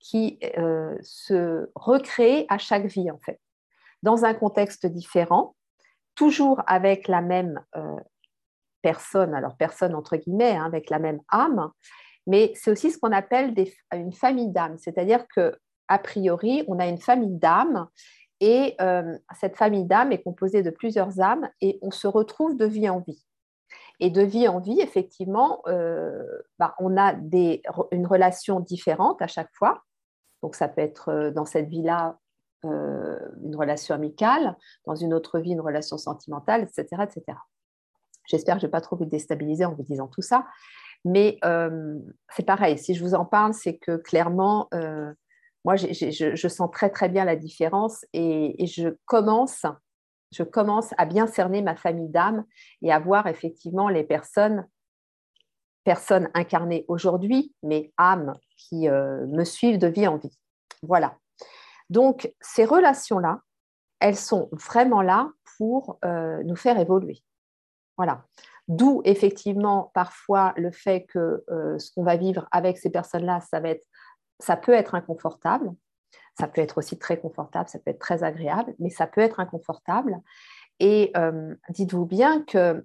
qui 0.00 0.38
euh, 0.56 0.96
se 1.02 1.68
recrée 1.74 2.46
à 2.48 2.56
chaque 2.58 2.86
vie, 2.86 3.10
en 3.10 3.18
fait, 3.18 3.40
dans 4.02 4.24
un 4.24 4.32
contexte 4.32 4.86
différent, 4.86 5.54
toujours 6.14 6.62
avec 6.66 7.08
la 7.08 7.20
même 7.20 7.60
personne, 8.86 9.34
alors 9.34 9.56
personne 9.56 9.96
entre 9.96 10.16
guillemets, 10.16 10.54
hein, 10.54 10.64
avec 10.64 10.90
la 10.90 11.00
même 11.00 11.20
âme, 11.28 11.72
mais 12.28 12.52
c'est 12.54 12.70
aussi 12.70 12.92
ce 12.92 12.98
qu'on 12.98 13.10
appelle 13.10 13.52
une 13.92 14.12
famille 14.12 14.52
d'âmes, 14.52 14.78
c'est-à-dire 14.78 15.26
que 15.26 15.58
a 15.88 15.98
priori, 15.98 16.62
on 16.68 16.78
a 16.78 16.86
une 16.86 17.00
famille 17.00 17.36
d'âmes 17.36 17.88
et 18.38 18.76
euh, 18.80 19.18
cette 19.40 19.56
famille 19.56 19.86
d'âmes 19.86 20.12
est 20.12 20.22
composée 20.22 20.62
de 20.62 20.70
plusieurs 20.70 21.20
âmes 21.20 21.48
et 21.60 21.80
on 21.82 21.90
se 21.90 22.06
retrouve 22.06 22.56
de 22.56 22.64
vie 22.64 22.88
en 22.88 23.00
vie. 23.00 23.26
Et 23.98 24.10
de 24.10 24.22
vie 24.22 24.46
en 24.46 24.60
vie, 24.60 24.80
effectivement, 24.80 25.62
euh, 25.66 26.22
bah, 26.60 26.76
on 26.78 26.96
a 26.96 27.14
une 27.90 28.06
relation 28.06 28.60
différente 28.60 29.20
à 29.20 29.26
chaque 29.26 29.50
fois. 29.52 29.82
Donc 30.44 30.54
ça 30.54 30.68
peut 30.68 30.82
être 30.82 31.08
euh, 31.08 31.30
dans 31.32 31.44
cette 31.44 31.68
vie-là 31.68 32.18
une 32.64 33.54
relation 33.54 33.94
amicale, 33.94 34.56
dans 34.86 34.96
une 34.96 35.14
autre 35.14 35.38
vie 35.38 35.52
une 35.52 35.60
relation 35.60 35.98
sentimentale, 35.98 36.62
etc. 36.62 37.04
etc. 37.04 37.38
J'espère 38.26 38.56
que 38.56 38.60
je 38.60 38.66
ne 38.66 38.68
vais 38.68 38.72
pas 38.72 38.80
trop 38.80 38.96
vous 38.96 39.04
déstabiliser 39.04 39.64
en 39.64 39.74
vous 39.74 39.82
disant 39.82 40.08
tout 40.08 40.22
ça. 40.22 40.44
Mais 41.06 41.38
euh, 41.44 41.98
c'est 42.34 42.44
pareil, 42.44 42.78
si 42.78 42.94
je 42.94 43.02
vous 43.02 43.14
en 43.14 43.24
parle, 43.24 43.54
c'est 43.54 43.76
que 43.76 43.96
clairement, 43.96 44.68
euh, 44.74 45.12
moi, 45.64 45.76
je, 45.76 46.48
sens 46.48 46.70
très 46.72 46.90
très 46.90 47.08
bien 47.08 47.24
la 47.24 47.36
différence 47.36 48.04
et, 48.12 48.66
je, 48.66 48.88
commence, 49.04 49.66
je 50.32 50.42
commence 50.42 50.90
à 50.98 51.06
bien 51.06 51.28
cerner 51.28 51.62
ma 51.62 51.76
famille 51.76 52.08
d'âmes 52.08 52.44
et 52.82 52.92
à 52.92 52.98
voir 52.98 53.28
effectivement 53.28 53.88
les 53.88 54.02
personnes, 54.02 54.66
personnes 55.84 56.28
incarnées 56.34 56.84
aujourd'hui, 56.88 57.54
mais 57.62 57.92
âmes 57.98 58.32
qui 58.56 58.88
euh, 58.88 59.26
me 59.26 59.44
suivent 59.44 59.78
de 59.78 59.88
vie 59.88 60.08
en 60.08 60.16
vie. 60.16 60.36
Voilà. 60.82 61.16
Donc, 61.88 62.32
ces 62.40 62.64
relations-là, 62.64 63.42
elles 64.00 64.16
sont 64.16 64.48
vraiment 64.50 65.02
là 65.02 65.30
pour 65.56 65.98
nous 66.02 66.56
faire 66.56 66.78
évoluer. 66.78 67.22
Voilà. 67.96 68.24
D'où 68.68 69.00
effectivement 69.04 69.92
parfois 69.94 70.52
le 70.56 70.72
fait 70.72 71.04
que 71.04 71.44
euh, 71.50 71.78
ce 71.78 71.92
qu'on 71.92 72.02
va 72.02 72.16
vivre 72.16 72.48
avec 72.50 72.78
ces 72.78 72.90
personnes-là, 72.90 73.40
ça, 73.40 73.60
ça 74.40 74.56
peut 74.56 74.72
être 74.72 74.94
inconfortable. 74.94 75.72
Ça 76.38 76.48
peut 76.48 76.60
être 76.60 76.78
aussi 76.78 76.98
très 76.98 77.18
confortable, 77.18 77.68
ça 77.68 77.78
peut 77.78 77.90
être 77.90 77.98
très 77.98 78.22
agréable, 78.22 78.74
mais 78.78 78.90
ça 78.90 79.06
peut 79.06 79.20
être 79.20 79.40
inconfortable. 79.40 80.20
Et 80.80 81.10
euh, 81.16 81.54
dites-vous 81.70 82.04
bien 82.04 82.42
que, 82.42 82.84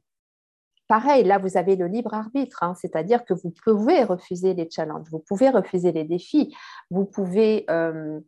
pareil, 0.87 1.25
là, 1.25 1.37
vous 1.37 1.57
avez 1.57 1.75
le 1.75 1.87
libre 1.87 2.13
arbitre, 2.13 2.63
hein, 2.63 2.75
c'est-à-dire 2.75 3.25
que 3.25 3.33
vous 3.33 3.51
pouvez 3.51 4.05
refuser 4.05 4.53
les 4.53 4.69
challenges, 4.69 5.09
vous 5.09 5.19
pouvez 5.19 5.49
refuser 5.49 5.91
les 5.91 6.05
défis, 6.05 6.55
vous 6.91 7.03
pouvez 7.03 7.65
euh, 7.69 8.21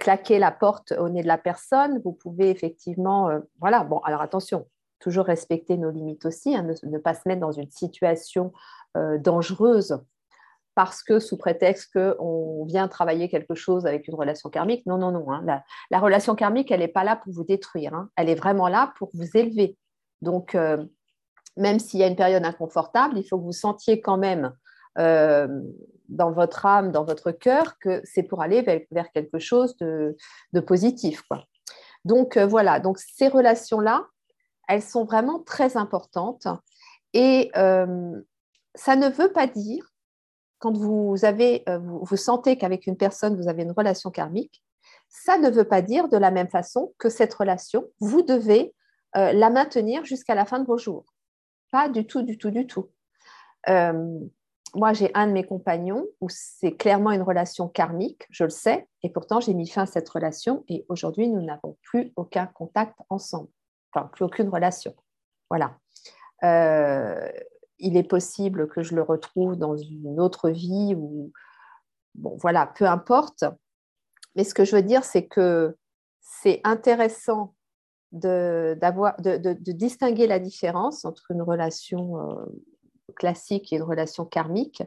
claquer 0.00 0.40
la 0.40 0.50
porte 0.50 0.92
au 0.92 1.10
nez 1.10 1.22
de 1.22 1.28
la 1.28 1.38
personne, 1.38 2.00
vous 2.04 2.12
pouvez 2.12 2.50
effectivement, 2.50 3.30
voilà, 3.60 3.84
bon, 3.84 3.98
alors 3.98 4.20
attention, 4.20 4.66
toujours 5.06 5.26
respecter 5.26 5.76
nos 5.76 5.90
limites 5.90 6.26
aussi, 6.26 6.56
hein, 6.56 6.66
ne, 6.82 6.98
pas 6.98 7.14
se 7.14 7.28
mettre 7.28 7.40
dans 7.40 7.52
une 7.52 7.70
situation 7.70 8.52
euh, 8.96 9.18
dangereuse 9.18 10.00
parce 10.74 11.04
que 11.04 11.20
sous 11.20 11.36
prétexte 11.36 11.92
qu'on 11.92 12.64
vient 12.64 12.88
travailler 12.88 13.28
quelque 13.28 13.54
chose 13.54 13.86
avec 13.86 14.08
une 14.08 14.16
relation 14.16 14.50
karmique. 14.50 14.84
Non, 14.84 14.98
non, 14.98 15.12
non. 15.12 15.30
Hein. 15.30 15.62
La, 15.90 16.00
relation 16.00 16.34
karmique, 16.34 16.72
elle 16.72 16.80
n'est 16.80 16.88
pas 16.88 17.04
là 17.04 17.14
pour 17.14 17.32
vous 17.32 17.44
détruire. 17.44 17.94
Hein. 17.94 18.10
Elle 18.16 18.28
est 18.28 18.34
vraiment 18.34 18.66
là 18.66 18.92
pour 18.98 19.10
vous 19.14 19.28
élever. 19.36 19.78
Donc, 20.22 20.56
euh, 20.56 20.84
même 21.56 21.78
s'il 21.78 22.00
y 22.00 22.02
a 22.02 22.08
une 22.08 22.16
période 22.16 22.44
inconfortable, 22.44 23.16
il 23.16 23.22
faut 23.22 23.38
que 23.38 23.44
vous 23.44 23.52
sentiez 23.52 24.00
quand 24.00 24.18
même 24.18 24.52
euh, 24.98 25.46
dans 26.08 26.32
votre 26.32 26.66
âme, 26.66 26.90
dans 26.90 27.04
votre 27.04 27.30
cœur, 27.30 27.78
que 27.78 28.02
c'est 28.02 28.24
pour 28.24 28.42
aller 28.42 28.60
vers, 28.90 29.12
quelque 29.12 29.38
chose 29.38 29.76
de, 29.76 30.16
positif. 30.66 31.22
Donc, 32.04 32.36
voilà. 32.36 32.80
Donc, 32.80 32.98
ces 32.98 33.28
relations-là, 33.28 34.04
elles 34.68 34.82
sont 34.82 35.04
vraiment 35.04 35.40
très 35.40 35.76
importantes. 35.76 36.46
Et 37.12 37.50
euh, 37.56 38.20
ça 38.74 38.96
ne 38.96 39.08
veut 39.08 39.32
pas 39.32 39.46
dire, 39.46 39.92
quand 40.58 40.76
vous, 40.76 41.16
avez, 41.22 41.62
euh, 41.68 41.78
vous, 41.78 42.16
sentez 42.16 42.56
qu'avec 42.56 42.86
une 42.86 42.96
personne, 42.96 43.40
vous 43.40 43.48
avez 43.48 43.62
une 43.62 43.72
relation 43.72 44.10
karmique, 44.10 44.62
ça 45.08 45.38
ne 45.38 45.50
veut 45.50 45.64
pas 45.64 45.82
dire 45.82 46.08
de 46.08 46.16
la 46.16 46.30
même 46.30 46.48
façon 46.48 46.92
que 46.98 47.08
cette 47.08 47.32
relation, 47.34 47.84
vous 48.00 48.22
devez 48.22 48.74
euh, 49.16 49.32
la 49.32 49.50
maintenir 49.50 50.04
jusqu'à 50.04 50.34
la 50.34 50.44
fin 50.44 50.58
de 50.58 50.66
vos 50.66 50.78
jours. 50.78 51.04
Pas 51.70 51.88
du 51.88 52.06
tout, 52.06 52.22
du 52.22 52.38
tout, 52.38 52.50
du 52.50 52.66
tout. 52.66 52.90
moi, 53.66 54.92
j'ai 54.92 55.10
un 55.14 55.26
de 55.26 55.32
mes 55.32 55.44
compagnons 55.44 56.06
où 56.20 56.28
c'est 56.28 56.72
clairement 56.72 57.12
une 57.12 57.22
relation 57.22 57.68
karmique, 57.68 58.26
je 58.30 58.44
le 58.44 58.50
sais, 58.50 58.88
et 59.02 59.10
pourtant 59.10 59.40
j'ai 59.40 59.54
mis 59.54 59.68
fin 59.68 59.82
à 59.82 59.86
cette 59.86 60.08
relation 60.08 60.64
et 60.68 60.84
aujourd'hui, 60.88 61.28
nous 61.28 61.42
n'avons 61.42 61.76
plus 61.82 62.12
aucun 62.16 62.46
contact 62.46 62.98
ensemble 63.08 63.48
plus 64.04 64.24
aucune 64.24 64.48
relation. 64.48 64.94
Voilà. 65.50 65.78
Euh, 66.44 67.30
il 67.78 67.96
est 67.96 68.08
possible 68.08 68.68
que 68.68 68.82
je 68.82 68.94
le 68.94 69.02
retrouve 69.02 69.56
dans 69.56 69.76
une 69.76 70.20
autre 70.20 70.50
vie 70.50 70.94
ou 70.96 71.32
bon, 72.14 72.36
voilà, 72.40 72.66
peu 72.66 72.86
importe. 72.86 73.44
Mais 74.34 74.44
ce 74.44 74.54
que 74.54 74.64
je 74.64 74.76
veux 74.76 74.82
dire, 74.82 75.04
c'est 75.04 75.26
que 75.26 75.76
c'est 76.20 76.60
intéressant 76.64 77.54
de, 78.12 78.78
de, 78.80 79.36
de, 79.38 79.72
distinguer 79.72 80.26
la 80.26 80.38
différence 80.38 81.04
entre 81.04 81.30
une 81.30 81.42
relation 81.42 82.18
euh, 82.18 82.44
classique 83.16 83.72
et 83.72 83.76
une 83.76 83.82
relation 83.82 84.24
karmique, 84.24 84.82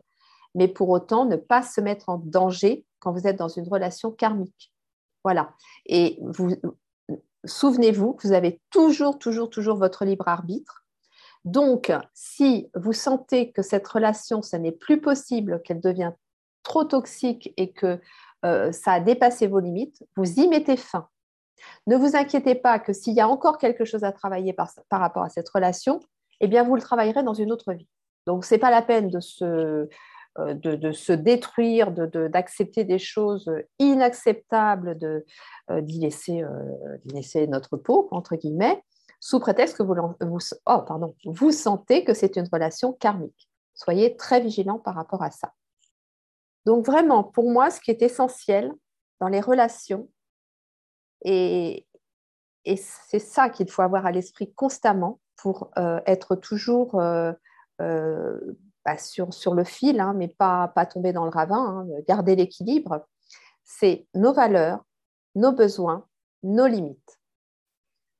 mais 0.56 0.68
pour 0.68 0.90
autant 0.90 1.26
ne 1.26 1.36
pas 1.36 1.62
se 1.62 1.82
mettre 1.82 2.10
en 2.10 2.18
danger 2.18 2.86
quand 3.00 3.12
vous 3.12 3.28
êtes 3.28 3.38
dans 3.38 3.50
une 3.50 3.68
relation 3.68 4.12
karmique. 4.12 4.74
Voilà. 5.24 5.54
Et 5.86 6.20
vous, 6.22 6.56
souvenez-vous 7.46 8.14
que 8.14 8.28
vous 8.28 8.34
avez 8.34 8.62
toujours, 8.70 9.20
toujours, 9.20 9.50
toujours 9.50 9.78
votre 9.78 10.06
libre 10.06 10.28
arbitre. 10.28 10.84
Donc, 11.46 11.92
si 12.14 12.70
vous 12.76 12.94
sentez 12.94 13.52
que 13.52 13.62
cette 13.62 13.88
relation, 13.88 14.42
ce 14.42 14.56
n'est 14.56 14.72
plus 14.74 15.00
possible, 15.00 15.62
qu'elle 15.64 15.80
devient 15.80 16.12
trop 16.64 16.84
toxique 16.84 17.54
et 17.58 17.72
que 17.72 18.00
euh, 18.46 18.72
ça 18.72 18.94
a 18.94 19.00
dépassé 19.00 19.48
vos 19.48 19.60
limites, 19.60 20.04
vous 20.16 20.40
y 20.40 20.48
mettez 20.48 20.78
fin. 20.78 21.08
Ne 21.88 21.96
vous 21.96 22.16
inquiétez 22.16 22.56
pas 22.56 22.80
que 22.80 22.94
s'il 22.94 23.14
y 23.14 23.22
a 23.22 23.28
encore 23.28 23.58
quelque 23.58 23.86
chose 23.86 24.04
à 24.04 24.12
travailler 24.12 24.54
par, 24.54 24.70
par, 24.90 25.00
rapport 25.00 25.24
à 25.24 25.30
cette 25.30 25.50
relation, 25.50 26.00
eh 26.40 26.48
bien, 26.48 26.64
vous 26.64 26.76
le 26.76 26.82
travaillerez 26.82 27.24
dans 27.24 27.34
une 27.34 27.52
autre 27.52 27.74
vie. 27.74 27.88
Donc, 28.28 28.46
ce 28.46 28.54
n'est 28.54 28.60
pas 28.60 28.72
la 28.72 28.82
peine 28.82 29.10
de 29.10 29.20
se, 29.20 29.90
euh, 30.40 30.54
de, 30.54 30.92
se 30.92 31.12
détruire, 31.12 31.92
d'accepter 31.92 32.84
des 32.84 33.00
choses 33.00 33.52
inacceptables, 33.80 34.98
euh, 35.04 35.22
euh, 35.72 35.82
d'y 35.82 36.00
laisser, 36.00 37.48
notre 37.48 37.78
peau, 37.78 38.08
entre 38.12 38.36
guillemets, 38.36 38.84
sous 39.20 39.40
prétexte 39.40 39.78
que 39.78 39.84
vous, 39.84 39.96
vous, 40.22 40.40
oh, 40.66 40.82
pardon, 40.88 41.16
vous 41.26 41.52
sentez 41.52 42.04
que 42.04 42.14
c'est 42.14 42.38
une 42.38 42.48
relation 42.52 42.94
karmique. 42.94 43.50
Soyez 43.74 44.16
très 44.16 44.40
vigilant 44.42 44.80
par 44.80 44.96
rapport 44.96 45.24
à 45.24 45.32
ça. 45.32 45.54
Donc 46.66 46.86
vraiment, 46.86 47.24
pour 47.24 47.50
moi, 47.50 47.70
ce 47.70 47.80
qui 47.82 47.92
est 47.92 48.02
essentiel 48.02 48.74
dans 49.20 49.30
les 49.30 49.42
relations, 49.42 50.10
et, 51.24 51.86
c'est 52.66 53.20
ça 53.20 53.50
qu'il 53.50 53.70
faut 53.70 53.82
avoir 53.82 54.06
à 54.06 54.12
l'esprit 54.12 54.54
constamment 54.54 55.20
pour 55.38 55.72
être 56.06 56.36
toujours 56.36 57.02
sur, 58.98 59.54
le 59.54 59.64
fil, 59.64 60.00
hein, 60.00 60.14
mais 60.16 60.28
pas, 60.28 60.70
pas 60.70 60.86
tomber 60.86 61.14
dans 61.14 61.26
le 61.26 61.30
ravin, 61.30 61.86
hein, 61.90 62.02
garder 62.08 62.36
l'équilibre, 62.36 63.06
c'est 63.64 64.08
nos 64.16 64.34
valeurs, 64.34 64.84
nos 65.36 65.52
besoins, 65.52 66.06
nos 66.44 66.68
limites. 66.68 67.20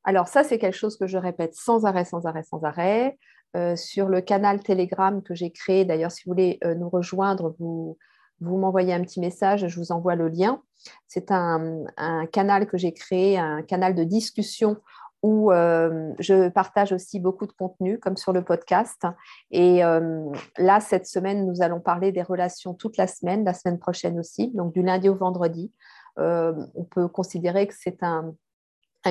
Alors 0.04 0.28
ça, 0.28 0.44
c'est 0.44 0.60
quelque 0.60 0.78
chose 0.78 0.98
que 0.98 1.08
je 1.08 1.18
répète 1.18 1.56
sans 1.56 1.86
arrêt, 1.86 2.06
sans 2.06 2.26
arrêt, 2.26 2.44
sans 2.44 2.64
arrêt. 2.64 3.18
Euh, 3.58 3.76
sur 3.76 4.10
le 4.10 4.22
canal 4.22 4.62
Telegram 4.62 5.24
que 5.24 5.34
j'ai 5.34 5.50
créé, 5.50 5.84
d'ailleurs, 5.84 6.12
si 6.12 6.24
vous 6.24 6.34
voulez 6.34 6.60
euh, 6.64 6.76
nous 6.76 6.88
rejoindre, 6.88 7.56
vous, 7.58 7.98
vous 8.42 8.58
m'envoyez 8.58 8.94
un 8.94 9.02
petit 9.02 9.20
message, 9.20 9.68
je 9.68 9.80
vous 9.80 9.92
envoie 9.92 10.14
le 10.14 10.28
lien. 10.28 10.62
C'est 11.08 11.32
un, 11.32 11.84
un, 11.98 12.28
canal 12.28 12.68
que 12.68 12.78
j'ai 12.78 12.94
créé, 12.94 13.40
un 13.40 13.64
canal 13.64 13.96
de 13.96 14.04
discussion 14.04 14.78
où 15.22 15.52
euh, 15.52 16.14
je 16.20 16.50
partage 16.50 16.92
aussi 16.92 17.20
beaucoup 17.20 17.46
de 17.46 17.52
contenu, 17.52 18.00
comme 18.00 18.18
sur 18.18 18.32
le 18.32 18.44
podcast. 18.44 19.06
Et 19.52 19.84
euh, 19.84 20.32
là, 20.58 20.80
cette 20.80 21.08
semaine, 21.08 21.46
nous 21.46 21.62
allons 21.62 21.82
parler 21.82 22.12
des 22.12 22.22
relations 22.22 22.74
toute 22.74 22.98
la 22.98 23.08
semaine, 23.08 23.44
la 23.44 23.54
semaine 23.54 23.80
prochaine 23.80 24.20
aussi, 24.20 24.52
donc 24.54 24.74
du 24.74 24.82
lundi 24.82 25.10
au 25.10 25.16
vendredi. 25.16 25.74
Euh, 26.20 26.54
on 26.76 26.84
peut 26.84 27.08
considérer 27.08 27.68
que 27.68 27.76
c'est 27.78 28.02
un, 28.04 28.34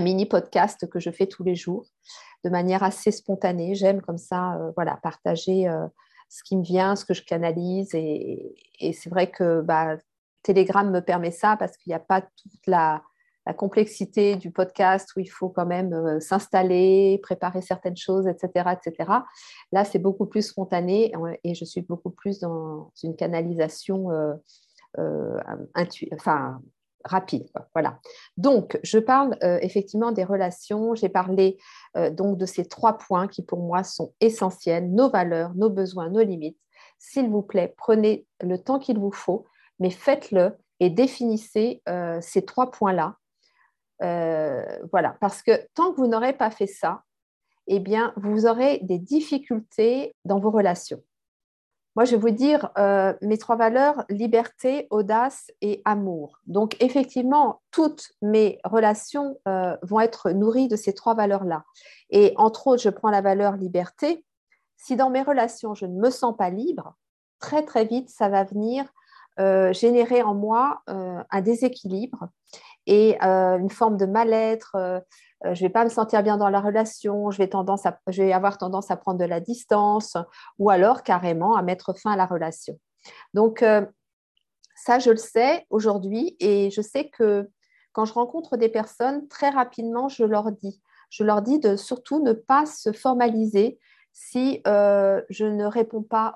mini 0.00 0.26
podcast 0.26 0.88
que 0.88 1.00
je 1.00 1.10
fais 1.10 1.26
tous 1.26 1.42
les 1.42 1.56
jours 1.56 1.86
de 2.44 2.50
manière 2.50 2.82
assez 2.82 3.10
spontanée. 3.10 3.74
J'aime 3.74 4.00
comme 4.00 4.18
ça, 4.18 4.56
voilà, 4.76 4.96
partager 5.02 5.68
ce 6.28 6.44
qui 6.44 6.56
me 6.56 6.62
vient, 6.62 6.94
ce 6.94 7.04
que 7.04 7.14
je 7.14 7.24
canalise. 7.24 7.94
Et, 7.94 8.54
c'est 8.92 9.10
vrai 9.10 9.28
que 9.28 9.60
bah, 9.60 9.96
Telegram 10.42 10.88
me 10.88 11.00
permet 11.00 11.32
ça 11.32 11.56
parce 11.56 11.76
qu'il 11.76 11.90
n'y 11.90 11.96
a 11.96 12.00
pas 12.00 12.20
toute 12.20 12.66
la 12.66 13.02
la 13.48 13.54
complexité 13.54 14.36
du 14.36 14.50
podcast 14.50 15.16
où 15.16 15.20
il 15.20 15.30
faut 15.30 15.48
quand 15.48 15.64
même 15.64 15.94
euh, 15.94 16.20
s'installer, 16.20 17.18
préparer 17.22 17.62
certaines 17.62 17.96
choses, 17.96 18.28
etc. 18.28 18.74
etc. 18.74 19.10
Là, 19.72 19.86
c'est 19.86 19.98
beaucoup 19.98 20.26
plus 20.26 20.42
spontané 20.42 21.14
et 21.44 21.54
je 21.54 21.64
suis 21.64 21.80
beaucoup 21.80 22.10
plus 22.10 22.40
dans 22.40 22.92
une 23.02 23.16
canalisation 23.16 24.10
euh, 24.10 24.34
euh, 24.98 25.40
rapide. 27.06 27.48
Voilà. 27.72 28.00
Donc, 28.36 28.78
je 28.82 28.98
parle 28.98 29.38
effectivement 29.40 30.12
des 30.12 30.24
relations. 30.24 30.94
J'ai 30.94 31.08
parlé 31.08 31.56
donc 32.12 32.36
de 32.36 32.44
ces 32.44 32.66
trois 32.66 32.98
points 32.98 33.28
qui 33.28 33.42
pour 33.42 33.60
moi 33.60 33.82
sont 33.82 34.12
essentiels, 34.20 34.90
nos 34.90 35.08
valeurs, 35.08 35.54
nos 35.54 35.70
besoins, 35.70 36.10
nos 36.10 36.22
limites. 36.22 36.58
S'il 36.98 37.30
vous 37.30 37.42
plaît, 37.42 37.72
prenez 37.78 38.26
le 38.42 38.58
temps 38.58 38.78
qu'il 38.78 38.98
vous 38.98 39.12
faut, 39.12 39.46
mais 39.78 39.90
faites-le 39.90 40.58
et 40.80 40.90
définissez 40.90 41.82
ces 42.20 42.44
trois 42.44 42.70
points-là 42.70 43.16
euh, 44.02 44.64
voilà, 44.92 45.16
parce 45.20 45.42
que 45.42 45.66
tant 45.74 45.92
que 45.92 45.96
vous 45.96 46.06
n'aurez 46.06 46.32
pas 46.32 46.50
fait 46.50 46.66
ça, 46.66 47.02
eh 47.66 47.80
bien, 47.80 48.12
vous 48.16 48.46
aurez 48.46 48.78
des 48.82 48.98
difficultés 48.98 50.14
dans 50.24 50.38
vos 50.38 50.50
relations. 50.50 51.02
Moi, 51.96 52.04
je 52.04 52.12
vais 52.12 52.20
vous 52.20 52.30
dire 52.30 52.70
euh, 52.78 53.12
mes 53.22 53.38
trois 53.38 53.56
valeurs, 53.56 54.04
liberté, 54.08 54.86
audace 54.90 55.50
et 55.60 55.82
amour. 55.84 56.38
Donc, 56.46 56.76
effectivement, 56.80 57.60
toutes 57.72 58.12
mes 58.22 58.60
relations 58.62 59.38
euh, 59.48 59.76
vont 59.82 59.98
être 59.98 60.30
nourries 60.30 60.68
de 60.68 60.76
ces 60.76 60.94
trois 60.94 61.14
valeurs-là. 61.14 61.64
Et 62.10 62.34
entre 62.36 62.68
autres, 62.68 62.82
je 62.82 62.90
prends 62.90 63.10
la 63.10 63.20
valeur 63.20 63.56
liberté. 63.56 64.24
Si 64.76 64.94
dans 64.94 65.10
mes 65.10 65.22
relations, 65.22 65.74
je 65.74 65.86
ne 65.86 65.98
me 65.98 66.10
sens 66.10 66.36
pas 66.36 66.50
libre, 66.50 66.94
très, 67.40 67.64
très 67.64 67.84
vite, 67.84 68.10
ça 68.10 68.28
va 68.28 68.44
venir 68.44 68.84
générer 69.72 70.22
en 70.22 70.34
moi 70.34 70.82
un 70.86 71.40
déséquilibre 71.40 72.28
et 72.88 73.22
euh, 73.22 73.58
une 73.58 73.70
forme 73.70 73.96
de 73.96 74.06
mal-être. 74.06 74.74
Euh, 74.74 74.98
euh, 75.44 75.54
je 75.54 75.62
ne 75.62 75.68
vais 75.68 75.72
pas 75.72 75.84
me 75.84 75.90
sentir 75.90 76.22
bien 76.22 76.38
dans 76.38 76.48
la 76.48 76.60
relation, 76.60 77.30
je 77.30 77.38
vais, 77.38 77.48
tendance 77.48 77.86
à, 77.86 78.00
avoir 78.34 78.58
tendance 78.58 78.90
à 78.90 78.96
prendre 78.96 79.20
de 79.20 79.24
la 79.24 79.38
distance 79.38 80.16
ou 80.58 80.70
alors 80.70 81.04
carrément 81.04 81.54
à 81.54 81.62
mettre 81.62 81.92
fin 81.96 82.10
à 82.12 82.16
la 82.16 82.26
relation. 82.26 82.76
Donc, 83.34 83.64
ça, 84.74 84.98
je 84.98 85.10
le 85.10 85.16
sais 85.16 85.64
aujourd'hui 85.70 86.36
et 86.40 86.70
je 86.70 86.82
sais 86.82 87.08
que 87.08 87.48
quand 87.92 88.04
je 88.04 88.14
rencontre 88.14 88.56
des 88.56 88.68
personnes, 88.68 89.28
très 89.28 89.50
rapidement, 89.50 90.08
je 90.08 90.24
leur 90.24 90.50
dis, 90.50 90.82
je 91.10 91.22
leur 91.22 91.40
dis 91.40 91.60
de 91.60 91.76
surtout 91.76 92.20
ne 92.22 92.32
pas 92.32 92.66
se 92.66 92.90
formaliser 92.92 93.78
si 94.12 94.60
je 94.64 95.44
ne 95.44 95.64
réponds 95.64 96.02
pas 96.02 96.34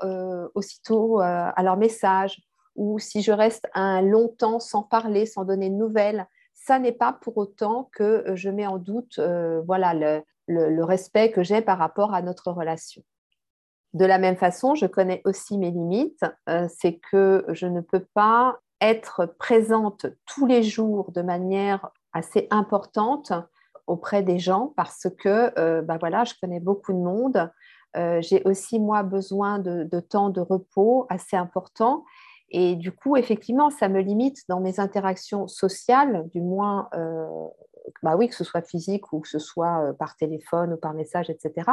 aussitôt 0.54 1.18
à 1.18 1.60
leur 1.62 1.76
message 1.76 2.40
ou 2.76 2.98
si 2.98 3.22
je 3.22 3.32
reste 3.32 3.68
un 3.74 4.02
long 4.02 4.28
temps 4.28 4.60
sans 4.60 4.82
parler, 4.82 5.26
sans 5.26 5.44
donner 5.44 5.70
de 5.70 5.74
nouvelles 5.74 6.26
ça 6.64 6.78
n'est 6.78 6.92
pas 6.92 7.12
pour 7.12 7.36
autant 7.38 7.90
que 7.92 8.02
euh, 8.02 8.36
je 8.36 8.48
mets 8.48 8.66
en 8.66 8.78
doute 8.78 9.18
euh, 9.18 9.62
voilà, 9.66 9.94
le, 9.94 10.84
respect 10.84 11.30
que 11.30 11.42
j'ai 11.42 11.60
par 11.60 11.78
rapport 11.78 12.14
à 12.14 12.22
notre 12.22 12.50
relation. 12.52 13.02
De 13.94 14.04
la 14.04 14.18
même 14.18 14.36
façon, 14.36 14.74
je 14.74 14.86
connais 14.86 15.22
aussi 15.24 15.58
mes 15.58 15.70
limites, 15.70 16.24
euh, 16.48 16.66
c'est 16.68 16.98
que 17.10 17.44
je 17.48 17.66
ne 17.66 17.80
peux 17.80 18.04
pas 18.14 18.58
être 18.80 19.26
présente 19.38 20.06
tous 20.26 20.46
les 20.46 20.62
jours 20.62 21.12
de 21.12 21.22
manière 21.22 21.90
assez 22.12 22.48
importante 22.50 23.32
auprès 23.86 24.22
des 24.22 24.38
gens 24.38 24.72
parce 24.76 25.08
que 25.18 25.80
bah 25.82 25.98
voilà, 25.98 26.24
je 26.24 26.34
connais 26.40 26.60
beaucoup 26.60 26.92
de 26.92 26.98
monde. 26.98 27.50
j'ai 27.94 28.42
aussi 28.44 28.80
moi 28.80 29.02
besoin 29.02 29.60
de, 29.60 30.00
temps 30.00 30.30
de 30.30 30.40
repos 30.40 31.06
assez 31.10 31.36
important 31.36 32.04
et 32.54 32.76
du 32.76 32.92
coup, 32.92 33.16
effectivement, 33.16 33.70
ça 33.70 33.88
me 33.88 34.00
limite 34.00 34.46
dans 34.46 34.60
mes 34.60 34.78
interactions 34.78 35.48
sociales, 35.48 36.28
du 36.28 36.42
moins, 36.42 36.90
euh, 36.94 37.48
bah 38.02 38.14
oui, 38.14 38.28
que 38.28 38.34
ce 38.34 38.44
soit 38.44 38.60
physique 38.60 39.10
ou 39.14 39.20
que 39.20 39.28
ce 39.28 39.38
soit 39.38 39.88
euh, 39.88 39.92
par 39.94 40.16
téléphone 40.16 40.74
ou 40.74 40.76
par 40.76 40.92
message, 40.92 41.30
etc. 41.30 41.70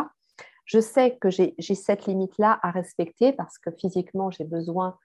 Je 0.64 0.80
sais 0.80 1.18
que 1.18 1.30
j'ai 1.30 1.54
cette 1.60 2.06
limite-là 2.06 2.60
à 2.64 2.72
respecter 2.72 3.34
parce 3.34 3.58
que 3.58 3.72
physiquement, 3.72 4.32
j'ai 4.32 4.46
besoin 4.46 4.98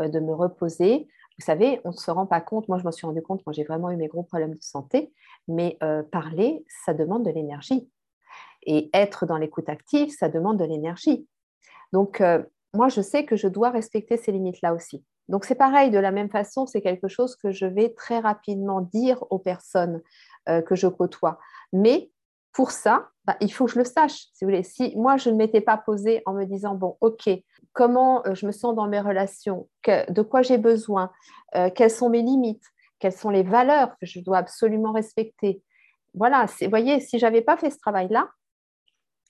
euh, 0.00 0.08
de 0.08 0.18
me 0.18 0.34
reposer. 0.34 1.06
Vous 1.38 1.44
savez, 1.44 1.80
on 1.84 1.90
ne 1.90 1.96
se 1.96 2.10
rend 2.10 2.26
pas 2.26 2.40
compte, 2.40 2.68
moi 2.68 2.78
je 2.78 2.84
me 2.84 2.90
suis 2.90 3.06
rendu 3.06 3.22
compte 3.22 3.42
quand 3.44 3.52
j'ai 3.52 3.64
vraiment 3.64 3.90
eu 3.90 3.96
mes 3.96 4.08
gros 4.08 4.24
problèmes 4.24 4.54
de 4.54 4.62
santé, 4.62 5.12
mais 5.48 5.78
parler, 6.10 6.66
ça 6.84 6.92
demande 6.92 7.24
de 7.24 7.30
l'énergie. 7.30 7.88
Et 8.64 8.90
être 8.92 9.24
dans 9.24 9.38
l'écoute 9.38 9.70
active, 9.70 10.10
ça 10.10 10.28
demande 10.28 10.58
de 10.58 10.64
l'énergie. 10.64 11.26
Donc, 11.94 12.22
moi, 12.74 12.88
je 12.88 13.00
sais 13.00 13.24
que 13.24 13.36
je 13.36 13.48
dois 13.48 13.70
respecter 13.70 14.18
ces 14.18 14.32
limites-là 14.32 14.74
aussi. 14.74 15.02
Donc 15.30 15.44
c'est 15.44 15.54
pareil, 15.54 15.90
de 15.90 15.98
la 15.98 16.10
même 16.10 16.28
façon, 16.28 16.66
c'est 16.66 16.82
quelque 16.82 17.08
chose 17.08 17.36
que 17.36 17.52
je 17.52 17.64
vais 17.64 17.94
très 17.94 18.18
rapidement 18.18 18.80
dire 18.80 19.24
aux 19.30 19.38
personnes 19.38 20.02
euh, 20.48 20.60
que 20.60 20.74
je 20.74 20.88
côtoie. 20.88 21.38
Mais 21.72 22.10
pour 22.52 22.72
ça, 22.72 23.08
bah, 23.24 23.36
il 23.40 23.52
faut 23.52 23.66
que 23.66 23.72
je 23.72 23.78
le 23.78 23.84
sache, 23.84 24.26
si 24.34 24.44
vous 24.44 24.50
voulez. 24.50 24.64
Si 24.64 24.92
moi, 24.96 25.16
je 25.16 25.30
ne 25.30 25.36
m'étais 25.36 25.60
pas 25.60 25.76
posée 25.76 26.22
en 26.26 26.32
me 26.32 26.44
disant, 26.44 26.74
bon, 26.74 26.96
OK, 27.00 27.30
comment 27.72 28.26
euh, 28.26 28.34
je 28.34 28.44
me 28.44 28.50
sens 28.50 28.74
dans 28.74 28.88
mes 28.88 29.00
relations, 29.00 29.68
de 29.86 30.22
quoi 30.22 30.42
j'ai 30.42 30.58
besoin, 30.58 31.12
euh, 31.54 31.70
quelles 31.70 31.92
sont 31.92 32.10
mes 32.10 32.22
limites, 32.22 32.64
quelles 32.98 33.12
sont 33.12 33.30
les 33.30 33.44
valeurs 33.44 33.96
que 34.00 34.06
je 34.06 34.18
dois 34.18 34.38
absolument 34.38 34.92
respecter. 34.92 35.62
Voilà, 36.14 36.46
vous 36.60 36.68
voyez, 36.70 36.98
si 36.98 37.20
je 37.20 37.24
n'avais 37.24 37.42
pas 37.42 37.56
fait 37.56 37.70
ce 37.70 37.78
travail-là, 37.78 38.28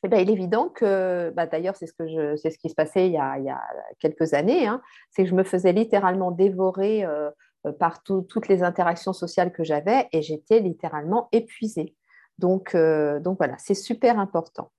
eh 0.02 0.08
ben, 0.08 0.20
il 0.20 0.30
est 0.30 0.32
évident 0.32 0.68
que, 0.68 1.30
bah, 1.36 1.46
d'ailleurs, 1.46 1.76
c'est 1.76 1.86
ce, 1.86 2.58
qui 2.58 2.68
se 2.70 2.74
passait 2.74 3.06
il 3.06 3.12
y 3.12 3.18
a, 3.18 3.38
il 3.38 3.44
y 3.44 3.50
a 3.50 3.60
quelques 3.98 4.32
années, 4.32 4.66
hein, 4.66 4.80
c'est 5.10 5.24
que 5.24 5.28
je 5.28 5.34
me 5.34 5.44
faisais 5.44 5.72
littéralement 5.72 6.30
dévorer 6.30 7.04
euh, 7.04 7.30
euh, 7.66 7.72
par 7.72 8.02
toutes 8.02 8.48
les 8.48 8.62
interactions 8.62 9.12
sociales 9.12 9.52
que 9.52 9.62
j'avais 9.62 10.08
et 10.12 10.22
j'étais 10.22 10.60
littéralement 10.60 11.28
épuisée. 11.32 11.96
Donc, 12.38 12.74
euh, 12.74 13.20
donc 13.20 13.36
voilà, 13.38 13.56
c'est 13.58 13.74
super 13.74 14.18
important. 14.18 14.72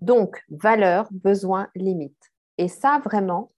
Donc, 0.00 0.42
valeur, 0.48 1.06
besoin, 1.10 1.68
limite. 1.74 2.32
Et 2.56 2.68
ça, 2.68 3.00
vraiment, 3.04 3.52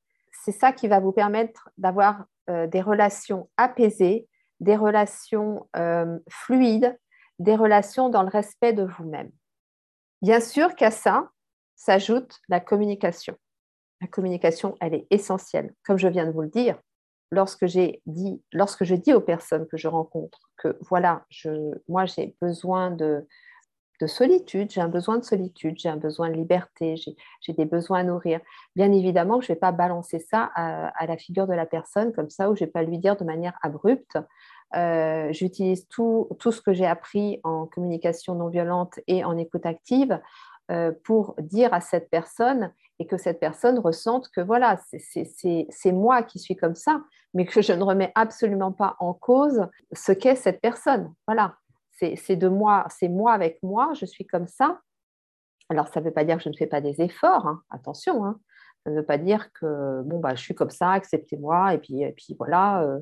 c'est 0.44 0.52
ça 0.52 0.72
qui 0.72 0.88
va 0.88 0.98
vous 0.98 1.12
permettre 1.12 1.70
d'avoir 1.78 2.26
des 2.48 2.80
relations 2.80 3.48
apaisées, 3.56 4.28
des 4.60 4.76
relations 4.76 5.68
fluides, 6.28 6.96
des 7.40 7.56
relations 7.56 8.08
dans 8.08 8.22
le 8.22 8.28
respect 8.28 8.72
de 8.72 8.84
vous-même. 8.84 9.30
Bien 10.26 10.40
sûr 10.40 10.74
qu'à 10.74 10.90
ça 10.90 11.30
s'ajoute 11.76 12.40
la 12.48 12.58
communication. 12.58 13.36
La 14.00 14.08
communication, 14.08 14.74
elle 14.80 14.94
est 14.94 15.06
essentielle. 15.10 15.72
Comme 15.84 15.98
je 15.98 16.08
viens 16.08 16.26
de 16.26 16.32
vous 16.32 16.42
le 16.42 16.48
dire, 16.48 16.80
lorsque, 17.30 17.66
j'ai 17.66 18.02
dit, 18.06 18.42
lorsque 18.52 18.82
je 18.82 18.96
dis 18.96 19.14
aux 19.14 19.20
personnes 19.20 19.68
que 19.68 19.76
je 19.76 19.86
rencontre 19.86 20.50
que 20.56 20.76
voilà, 20.80 21.24
moi 21.86 22.06
j'ai 22.06 22.34
besoin 22.42 22.90
de, 22.90 23.24
solitude, 24.08 24.68
j'ai 24.72 24.80
un 24.80 24.88
besoin 24.88 25.18
de 25.18 25.24
solitude, 25.24 25.76
j'ai 25.78 25.90
un 25.90 25.96
besoin 25.96 26.28
de 26.28 26.34
liberté, 26.34 26.96
j'ai 26.96 27.52
des 27.52 27.64
besoins 27.64 28.00
à 28.00 28.02
nourrir. 28.02 28.40
Bien 28.74 28.90
évidemment, 28.90 29.40
je 29.40 29.44
ne 29.44 29.54
vais 29.54 29.60
pas 29.60 29.70
balancer 29.70 30.18
ça 30.18 30.50
à, 30.56 31.06
la 31.06 31.16
figure 31.16 31.46
de 31.46 31.54
la 31.54 31.66
personne 31.66 32.12
comme 32.12 32.30
ça, 32.30 32.50
ou 32.50 32.56
je 32.56 32.64
ne 32.64 32.66
vais 32.66 32.72
pas 32.72 32.82
lui 32.82 32.98
dire 32.98 33.16
de 33.16 33.22
manière 33.22 33.56
abrupte, 33.62 34.18
euh, 34.74 35.32
j'utilise 35.32 35.86
tout, 35.88 36.28
tout, 36.38 36.50
ce 36.50 36.60
que 36.60 36.72
j'ai 36.72 36.86
appris 36.86 37.40
en 37.44 37.66
communication 37.66 38.34
non 38.34 38.48
violente 38.48 38.98
et 39.06 39.24
en 39.24 39.36
écoute 39.36 39.64
active 39.64 40.20
euh, 40.70 40.92
pour 41.04 41.36
dire 41.38 41.72
à 41.72 41.80
cette 41.80 42.10
personne 42.10 42.72
et 42.98 43.06
que 43.06 43.16
cette 43.16 43.38
personne 43.38 43.78
ressente 43.78 44.28
que 44.30 44.40
voilà, 44.40 44.78
c'est 44.88 45.92
moi 45.92 46.22
qui 46.22 46.38
suis 46.38 46.56
comme 46.56 46.74
ça, 46.74 47.02
mais 47.34 47.44
que 47.44 47.62
je 47.62 47.72
ne 47.72 47.82
remets 47.82 48.10
absolument 48.14 48.72
pas 48.72 48.96
en 48.98 49.14
cause 49.14 49.68
ce 49.92 50.12
qu'est 50.12 50.34
cette 50.34 50.60
personne. 50.60 51.14
Voilà, 51.26 51.56
c'est 51.92 52.36
de 52.36 52.48
moi, 52.48 52.86
c'est 52.88 53.08
moi 53.08 53.32
avec 53.32 53.62
moi, 53.62 53.92
je 53.94 54.06
suis 54.06 54.26
comme 54.26 54.48
ça. 54.48 54.80
Alors, 55.68 55.88
ça 55.88 56.00
ne 56.00 56.06
veut 56.06 56.12
pas 56.12 56.24
dire 56.24 56.36
que 56.36 56.42
je 56.42 56.48
ne 56.48 56.56
fais 56.56 56.66
pas 56.66 56.80
des 56.80 57.00
efforts, 57.00 57.46
hein. 57.46 57.62
attention, 57.70 58.24
hein. 58.24 58.40
Ne 58.86 59.00
pas 59.00 59.18
dire 59.18 59.52
que 59.52 60.02
bon, 60.02 60.20
bah, 60.20 60.34
je 60.34 60.42
suis 60.42 60.54
comme 60.54 60.70
ça, 60.70 60.92
acceptez-moi, 60.92 61.74
et 61.74 61.78
puis, 61.78 62.02
et 62.02 62.12
puis 62.12 62.36
voilà, 62.38 62.82
euh, 62.82 63.00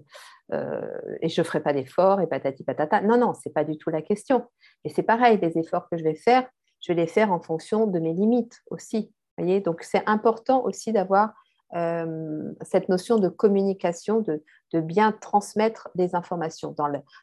euh, 0.53 1.17
et 1.21 1.29
je 1.29 1.41
ne 1.41 1.45
ferai 1.45 1.61
pas 1.61 1.73
d'efforts, 1.73 2.21
et 2.21 2.27
patati 2.27 2.65
patata. 2.65 3.03
Non, 3.03 3.19
non, 3.19 3.35
ce 3.35 3.41
n'est 3.47 3.53
pas 3.53 3.65
du 3.65 3.77
tout 3.77 3.91
la 3.91 4.01
question. 4.01 4.47
Et 4.85 4.89
c'est 4.89 5.03
pareil, 5.03 5.39
les 5.43 5.59
efforts 5.59 5.89
que 5.91 5.99
je 5.99 6.05
vais 6.05 6.15
faire, 6.15 6.49
je 6.81 6.93
vais 6.93 7.01
les 7.01 7.07
faire 7.07 7.33
en 7.33 7.41
fonction 7.41 7.87
de 7.87 7.99
mes 7.99 8.15
limites 8.15 8.63
aussi. 8.71 9.13
Voyez 9.37 9.61
Donc, 9.61 9.83
c'est 9.83 10.03
important 10.07 10.65
aussi 10.65 10.93
d'avoir 10.93 11.35
euh, 11.75 12.53
cette 12.63 12.89
notion 12.89 13.19
de 13.19 13.29
communication, 13.29 14.21
de, 14.21 14.43
bien 14.81 15.13
transmettre 15.13 15.89
des 15.95 16.17
informations. 16.17 16.75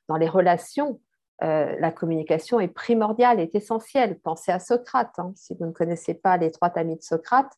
Dans 0.07 0.15
les 0.15 0.29
relations, 0.29 1.01
la 1.41 1.91
communication 1.91 2.61
est 2.61 2.69
primordiale, 2.69 3.41
est 3.41 3.55
essentielle. 3.55 4.17
Pensez 4.19 4.53
à 4.53 4.59
Socrate. 4.59 5.11
Hein. 5.17 5.33
Si 5.35 5.53
vous 5.59 5.65
ne 5.65 5.71
connaissez 5.71 6.13
pas 6.13 6.37
les 6.37 6.49
trois 6.49 6.71
amis 6.77 6.95
de 6.95 7.01
Socrate, 7.01 7.51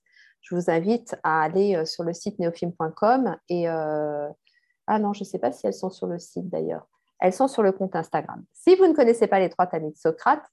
je 0.44 0.56
vous 0.56 0.70
invite 0.70 1.16
à 1.24 1.42
aller 1.42 1.84
sur 1.86 2.04
le 2.04 2.14
site 2.14 2.38
neofilm.com 2.38 3.38
et 3.50 3.68
ah 3.68 5.00
non, 5.00 5.14
je 5.14 5.22
ne 5.22 5.26
sais 5.26 5.40
pas 5.40 5.52
si 5.52 5.66
elles 5.66 5.74
sont 5.74 5.90
sur 5.90 6.08
le 6.08 6.20
site 6.20 6.50
d'ailleurs. 6.50 6.88
Elles 7.20 7.34
sont 7.34 7.48
sur 7.48 7.64
le 7.64 7.72
compte 7.72 7.96
Instagram. 7.96 8.44
Si 8.54 8.76
vous 8.76 8.86
ne 8.86 8.94
connaissez 8.94 9.28
pas 9.28 9.40
les 9.40 9.50
trois 9.50 9.68
amis 9.72 9.92
de 9.92 9.98
Socrate, 9.98 10.44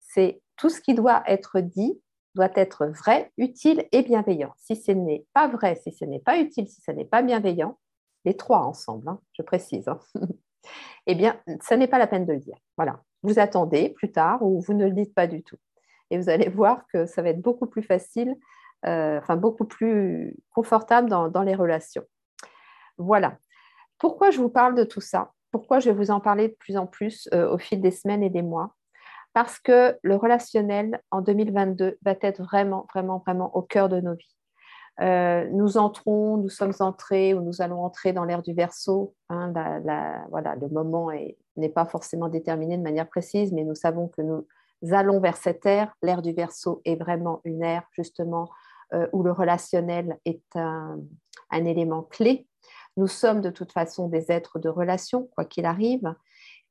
c'est 0.00 0.42
tout 0.56 0.68
ce 0.68 0.80
qui 0.80 0.94
doit 0.94 1.22
être 1.26 1.60
dit 1.60 2.00
doit 2.36 2.50
être 2.54 2.86
vrai, 2.86 3.32
utile 3.38 3.88
et 3.92 4.02
bienveillant. 4.02 4.52
Si 4.58 4.76
ce 4.76 4.92
n'est 4.92 5.24
pas 5.32 5.48
vrai, 5.48 5.74
si 5.76 5.90
ce 5.90 6.04
n'est 6.04 6.20
pas 6.20 6.38
utile, 6.38 6.68
si 6.68 6.80
ce 6.82 6.90
n'est 6.90 7.06
pas 7.06 7.22
bienveillant, 7.22 7.78
les 8.24 8.36
trois 8.36 8.60
ensemble, 8.60 9.08
hein, 9.08 9.20
je 9.32 9.42
précise, 9.42 9.88
hein, 9.88 9.98
eh 11.06 11.14
bien, 11.14 11.40
ça 11.62 11.76
n'est 11.76 11.88
pas 11.88 11.98
la 11.98 12.06
peine 12.06 12.26
de 12.26 12.34
le 12.34 12.38
dire. 12.38 12.58
Voilà. 12.76 13.00
Vous 13.22 13.38
attendez 13.38 13.88
plus 13.88 14.12
tard 14.12 14.42
ou 14.42 14.60
vous 14.60 14.74
ne 14.74 14.84
le 14.84 14.92
dites 14.92 15.14
pas 15.14 15.26
du 15.26 15.42
tout. 15.42 15.56
Et 16.10 16.18
vous 16.18 16.28
allez 16.28 16.48
voir 16.48 16.86
que 16.92 17.06
ça 17.06 17.22
va 17.22 17.30
être 17.30 17.40
beaucoup 17.40 17.66
plus 17.66 17.82
facile, 17.82 18.30
euh, 18.30 18.34
enfin 18.84 19.36
beaucoup 19.36 19.64
plus 19.64 20.36
confortable 20.50 21.08
dans 21.08 21.42
les 21.42 21.54
relations. 21.54 22.04
Voilà. 22.98 23.36
Pourquoi 23.98 24.30
je 24.30 24.40
vous 24.40 24.48
parle 24.48 24.74
de 24.74 24.84
tout 24.84 25.00
ça? 25.00 25.32
Pourquoi 25.52 25.78
je 25.78 25.90
vais 25.90 25.96
vous 25.96 26.10
en 26.10 26.20
parler 26.20 26.48
de 26.48 26.54
plus 26.54 26.76
en 26.76 26.86
plus 26.86 27.28
euh, 27.32 27.50
au 27.50 27.58
fil 27.58 27.80
des 27.80 27.90
semaines 27.90 28.22
et 28.22 28.30
des 28.30 28.42
mois? 28.42 28.74
Parce 29.32 29.58
que 29.58 29.98
le 30.02 30.16
relationnel 30.16 31.00
en 31.10 31.20
2022 31.20 31.98
va 32.02 32.14
être 32.20 32.42
vraiment, 32.42 32.86
vraiment, 32.92 33.18
vraiment 33.18 33.54
au 33.56 33.62
cœur 33.62 33.88
de 33.88 34.00
nos 34.00 34.14
vies. 34.14 34.36
Euh, 35.00 35.46
nous 35.52 35.76
entrons, 35.76 36.38
nous 36.38 36.48
sommes 36.48 36.72
entrés 36.80 37.34
ou 37.34 37.42
nous 37.42 37.60
allons 37.60 37.84
entrer 37.84 38.14
dans 38.14 38.24
l'ère 38.24 38.42
du 38.42 38.54
verso. 38.54 39.14
Hein, 39.28 39.52
voilà, 40.30 40.56
le 40.56 40.68
moment 40.68 41.10
n'est 41.56 41.68
pas 41.68 41.84
forcément 41.84 42.28
déterminé 42.28 42.78
de 42.78 42.82
manière 42.82 43.08
précise, 43.08 43.52
mais 43.52 43.64
nous 43.64 43.74
savons 43.74 44.08
que 44.08 44.22
nous 44.22 44.46
allons 44.92 45.20
vers 45.20 45.36
cette 45.36 45.66
ère. 45.66 45.94
L'ère 46.02 46.22
du 46.22 46.32
verso 46.32 46.80
est 46.86 46.96
vraiment 46.96 47.40
une 47.44 47.62
ère 47.62 47.86
justement 47.92 48.48
euh, 48.92 49.06
où 49.12 49.22
le 49.22 49.32
relationnel 49.32 50.18
est 50.24 50.56
un 50.56 50.98
élément 51.64 52.02
clé 52.02 52.46
nous 52.96 53.06
sommes 53.06 53.40
de 53.40 53.50
toute 53.50 53.72
façon 53.72 54.08
des 54.08 54.32
êtres 54.32 54.58
de 54.58 54.68
relation, 54.68 55.28
quoi 55.34 55.44
qu'il 55.44 55.66
arrive. 55.66 56.14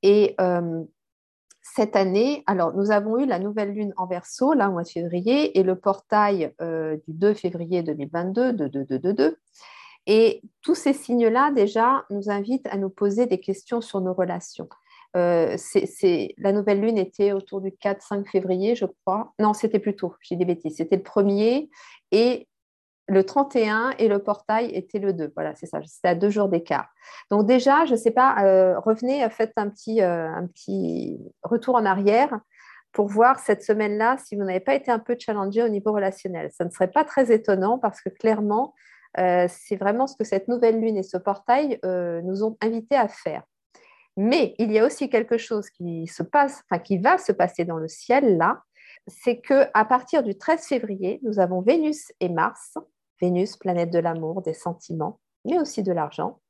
Et 0.01 0.35
euh, 0.41 0.83
cette 1.61 1.95
année, 1.95 2.43
alors 2.47 2.73
nous 2.73 2.91
avons 2.91 3.17
eu 3.19 3.25
la 3.25 3.39
nouvelle 3.39 3.73
lune 3.73 3.93
en 3.97 4.07
verso, 4.07 4.53
là, 4.53 4.69
au 4.69 4.73
mois 4.73 4.83
de 4.83 4.89
février, 4.89 5.57
et 5.57 5.63
le 5.63 5.75
portail 5.75 6.53
euh, 6.61 6.97
du 7.07 7.13
2 7.13 7.33
février 7.33 7.83
2022, 7.83 8.53
de 8.53 8.67
2, 8.97 9.37
Et 10.07 10.41
tous 10.61 10.75
ces 10.75 10.93
signes-là, 10.93 11.51
déjà, 11.51 12.05
nous 12.09 12.29
invitent 12.29 12.67
à 12.67 12.77
nous 12.77 12.89
poser 12.89 13.27
des 13.27 13.39
questions 13.39 13.81
sur 13.81 14.01
nos 14.01 14.13
relations. 14.13 14.69
Euh, 15.15 15.55
la 16.37 16.51
nouvelle 16.51 16.81
lune 16.81 16.97
était 16.97 17.31
autour 17.31 17.61
du 17.61 17.69
4-5 17.69 18.29
février, 18.29 18.75
je 18.75 18.85
crois. 18.85 19.33
Non, 19.39 19.53
c'était 19.53 19.79
plus 19.79 19.95
tôt, 19.95 20.15
j'ai 20.21 20.35
des 20.35 20.45
bêtises. 20.45 20.77
C'était 20.77 20.97
le 20.97 21.03
premier. 21.03 21.69
Et 22.11 22.47
le 23.07 23.23
31 23.23 23.91
et 23.99 24.07
le 24.07 24.19
portail 24.19 24.71
était 24.71 24.99
le 24.99 25.13
2. 25.13 25.31
Voilà, 25.35 25.55
c'est 25.55 25.67
ça, 25.67 25.79
c'était 25.85 26.07
à 26.09 26.15
deux 26.15 26.29
jours 26.29 26.49
d'écart. 26.49 26.87
Donc 27.29 27.45
déjà, 27.45 27.85
je 27.85 27.91
ne 27.91 27.97
sais 27.97 28.11
pas, 28.11 28.43
euh, 28.43 28.79
revenez, 28.79 29.27
faites 29.29 29.53
un 29.57 29.69
petit, 29.69 30.01
euh, 30.01 30.27
un 30.27 30.47
petit 30.47 31.19
retour 31.43 31.75
en 31.75 31.85
arrière 31.85 32.39
pour 32.91 33.07
voir 33.07 33.39
cette 33.39 33.63
semaine-là 33.63 34.17
si 34.25 34.35
vous 34.35 34.43
n'avez 34.43 34.59
pas 34.59 34.73
été 34.73 34.89
un 34.89 34.99
peu 34.99 35.15
challengé 35.19 35.61
au 35.61 35.69
niveau 35.69 35.91
relationnel. 35.91 36.49
Ça 36.51 36.65
ne 36.65 36.69
serait 36.69 36.91
pas 36.91 37.03
très 37.03 37.31
étonnant 37.31 37.77
parce 37.77 38.01
que 38.01 38.09
clairement, 38.09 38.73
euh, 39.19 39.47
c'est 39.49 39.75
vraiment 39.75 40.07
ce 40.07 40.15
que 40.17 40.23
cette 40.23 40.47
nouvelle 40.47 40.79
lune 40.79 40.97
et 40.97 41.03
ce 41.03 41.17
portail 41.17 41.79
nous 41.83 42.43
ont 42.43 42.57
invités 42.61 42.95
à 42.95 43.07
faire. 43.07 43.43
Mais 44.17 44.55
il 44.59 44.71
y 44.71 44.79
a 44.79 44.85
aussi 44.85 45.09
quelque 45.09 45.37
chose 45.37 45.69
qui 45.69 46.07
se 46.07 46.23
passe, 46.23 46.63
enfin 46.63 46.79
qui 46.79 46.97
va 46.97 47.17
se 47.17 47.31
passer 47.31 47.65
dans 47.65 47.77
le 47.77 47.87
ciel 47.87 48.37
là, 48.37 48.63
c'est 49.07 49.39
que 49.39 49.67
à 49.73 49.85
partir 49.85 50.23
du 50.23 50.37
13 50.37 50.65
février, 50.65 51.19
nous 51.23 51.39
avons 51.39 51.61
Vénus 51.61 52.11
et 52.19 52.29
Mars. 52.29 52.77
Vénus, 53.21 53.57
planète 53.57 53.91
de 53.91 53.99
l'amour, 53.99 54.41
des 54.41 54.53
sentiments, 54.53 55.19
mais 55.45 55.59
aussi 55.59 55.83
de 55.83 55.91
l'argent, 55.91 56.41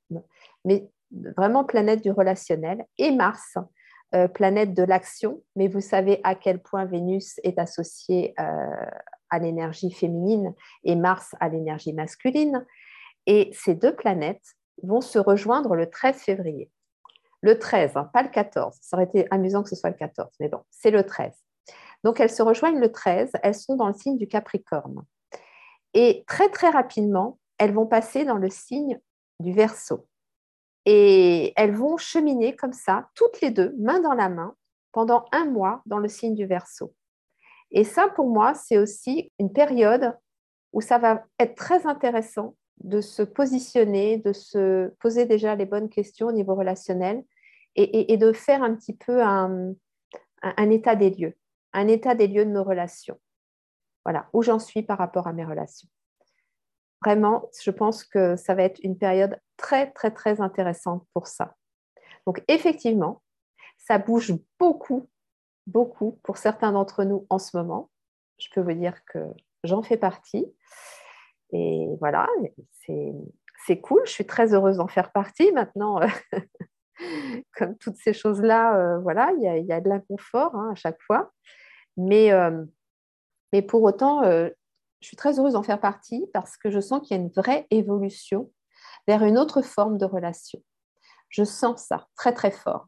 mais 0.64 0.90
vraiment 1.38 1.64
planète 1.64 2.02
du 2.02 2.12
relationnel, 2.12 2.86
et 2.98 3.12
Mars, 3.12 3.58
euh, 4.16 4.28
planète 4.28 4.74
de 4.74 4.84
l'action, 4.84 5.44
mais 5.56 5.68
vous 5.68 5.82
savez 5.82 6.22
à 6.24 6.36
quel 6.36 6.60
point 6.60 6.86
Vénus 6.86 7.40
est 7.44 7.60
associée 7.60 8.34
euh, 8.40 8.86
à 9.30 9.40
l'énergie 9.40 9.92
féminine 9.92 10.54
et 10.84 10.96
Mars 10.96 11.36
à 11.40 11.50
l'énergie 11.50 11.94
masculine. 11.94 12.66
Et 13.26 13.50
ces 13.54 13.74
deux 13.74 13.96
planètes 13.96 14.56
vont 14.84 15.02
se 15.02 15.20
rejoindre 15.20 15.76
le 15.76 15.90
13 15.90 16.18
février. 16.18 16.70
Le 17.46 17.60
13, 17.60 17.96
hein, 17.96 18.10
pas 18.12 18.24
le 18.24 18.30
14. 18.30 18.76
Ça 18.82 18.98
aurait 18.98 19.06
été 19.06 19.28
amusant 19.30 19.62
que 19.62 19.70
ce 19.70 19.76
soit 19.76 19.92
le 19.92 19.96
14, 19.96 20.32
mais 20.40 20.50
bon, 20.50 20.64
c'est 20.72 20.90
le 20.90 21.06
13. 21.06 21.32
Donc 22.04 22.20
elles 22.20 22.32
se 22.32 22.42
rejoignent 22.42 22.80
le 22.80 22.92
13, 22.92 23.34
elles 23.44 23.54
sont 23.54 23.76
dans 23.76 23.86
le 23.86 23.94
signe 23.94 24.18
du 24.18 24.28
Capricorne. 24.28 25.06
Et 25.94 26.24
très, 26.26 26.50
très 26.50 26.72
rapidement, 26.72 27.38
elles 27.60 27.72
vont 27.72 27.86
passer 27.86 28.26
dans 28.26 28.40
le 28.40 28.50
signe 28.50 29.00
du 29.40 29.54
verso. 29.54 30.08
Et 30.88 31.54
elles 31.56 31.76
vont 31.76 31.98
cheminer 31.98 32.56
comme 32.56 32.74
ça, 32.74 33.10
toutes 33.14 33.40
les 33.42 33.52
deux, 33.52 33.76
main 33.78 34.00
dans 34.00 34.16
la 34.16 34.28
main, 34.30 34.56
pendant 34.92 35.26
un 35.32 35.46
mois 35.46 35.84
dans 35.86 36.00
le 36.00 36.08
signe 36.08 36.34
du 36.34 36.48
verso. 36.48 36.96
Et 37.70 37.84
ça, 37.84 38.08
pour 38.08 38.28
moi, 38.28 38.56
c'est 38.56 38.80
aussi 38.80 39.32
une 39.38 39.54
période 39.54 40.18
où 40.74 40.82
ça 40.82 40.98
va 40.98 41.24
être 41.38 41.54
très 41.54 41.86
intéressant 41.86 42.56
de 42.84 43.02
se 43.02 43.22
positionner, 43.22 44.18
de 44.18 44.34
se 44.34 44.88
poser 45.00 45.28
déjà 45.28 45.54
les 45.54 45.68
bonnes 45.68 45.90
questions 45.90 46.26
au 46.26 46.32
niveau 46.32 46.56
relationnel 46.56 47.24
et, 47.76 48.18
de 48.18 48.32
faire 48.32 48.64
un 48.64 48.76
petit 48.76 48.96
peu 48.96 49.22
un, 49.22 49.74
un 50.42 50.70
état 50.70 50.96
des 50.96 51.10
lieux, 51.10 51.36
un 51.74 51.88
état 51.88 52.16
des 52.16 52.28
lieux 52.28 52.46
de 52.46 52.52
nos 52.52 52.64
relations. 52.64 53.20
Voilà, 54.06 54.30
où 54.34 54.44
j'en 54.44 54.60
suis 54.60 54.84
par 54.84 54.98
rapport 54.98 55.28
à 55.28 55.34
mes 55.34 55.46
relations. 55.46 55.90
Vraiment, 57.04 57.50
je 57.62 57.72
pense 57.72 58.04
que 58.04 58.36
ça 58.36 58.54
va 58.56 58.64
être 58.64 58.80
une 58.84 58.98
période 58.98 59.40
très, 59.58 59.92
très, 59.92 60.12
très 60.12 60.42
intéressante 60.42 61.06
pour 61.14 61.28
ça. 61.28 61.56
Donc, 62.26 62.44
effectivement, 62.48 63.22
ça 63.78 63.98
bouge 63.98 64.34
beaucoup, 64.60 65.10
beaucoup 65.68 66.20
pour 66.24 66.38
certains 66.38 66.72
d'entre 66.72 67.04
nous 67.04 67.26
en 67.30 67.40
ce 67.40 67.58
moment. 67.58 67.90
Je 68.38 68.48
peux 68.54 68.62
vous 68.62 68.74
dire 68.74 69.04
que 69.06 69.20
j'en 69.64 69.84
fais 69.84 69.98
partie. 69.98 70.46
Et 71.52 71.88
voilà, 72.00 72.28
c'est 73.66 73.80
cool. 73.82 74.02
Je 74.06 74.12
suis 74.12 74.26
très 74.26 74.54
heureuse 74.54 74.78
d'en 74.78 74.88
faire 74.88 75.12
partie. 75.12 75.52
Maintenant, 75.52 76.00
comme 77.58 77.78
toutes 77.78 77.98
ces 77.98 78.14
choses-là, 78.14 78.78
euh, 78.78 79.00
voilà, 79.00 79.32
il 79.38 79.66
y, 79.66 79.72
a 79.72 79.82
de 79.82 79.90
l'inconfort 79.90 80.56
hein, 80.56 80.70
à 80.72 80.76
chaque 80.76 81.02
fois. 81.02 81.32
Mais 81.98 82.32
euh, 82.32 82.64
mais 83.54 83.62
pour 83.62 83.84
autant, 83.84 84.24
euh, 84.24 84.50
je 85.00 85.08
suis 85.08 85.18
très 85.18 85.40
heureuse 85.40 85.54
d'en 85.54 85.64
faire 85.64 85.80
partie 85.80 86.26
parce 86.34 86.58
que 86.58 86.70
je 86.70 86.80
sens 86.80 87.02
qu'il 87.02 87.16
y 87.16 87.20
a 87.20 87.24
une 87.24 87.32
vraie 87.32 87.68
évolution 87.72 88.52
vers 89.08 89.24
une 89.24 89.38
autre 89.38 89.62
forme 89.62 89.98
de 89.98 90.06
relation. 90.06 90.62
Je 91.30 91.44
sens 91.44 91.86
ça 91.86 92.08
très 92.16 92.34
très 92.34 92.52
fort. 92.52 92.88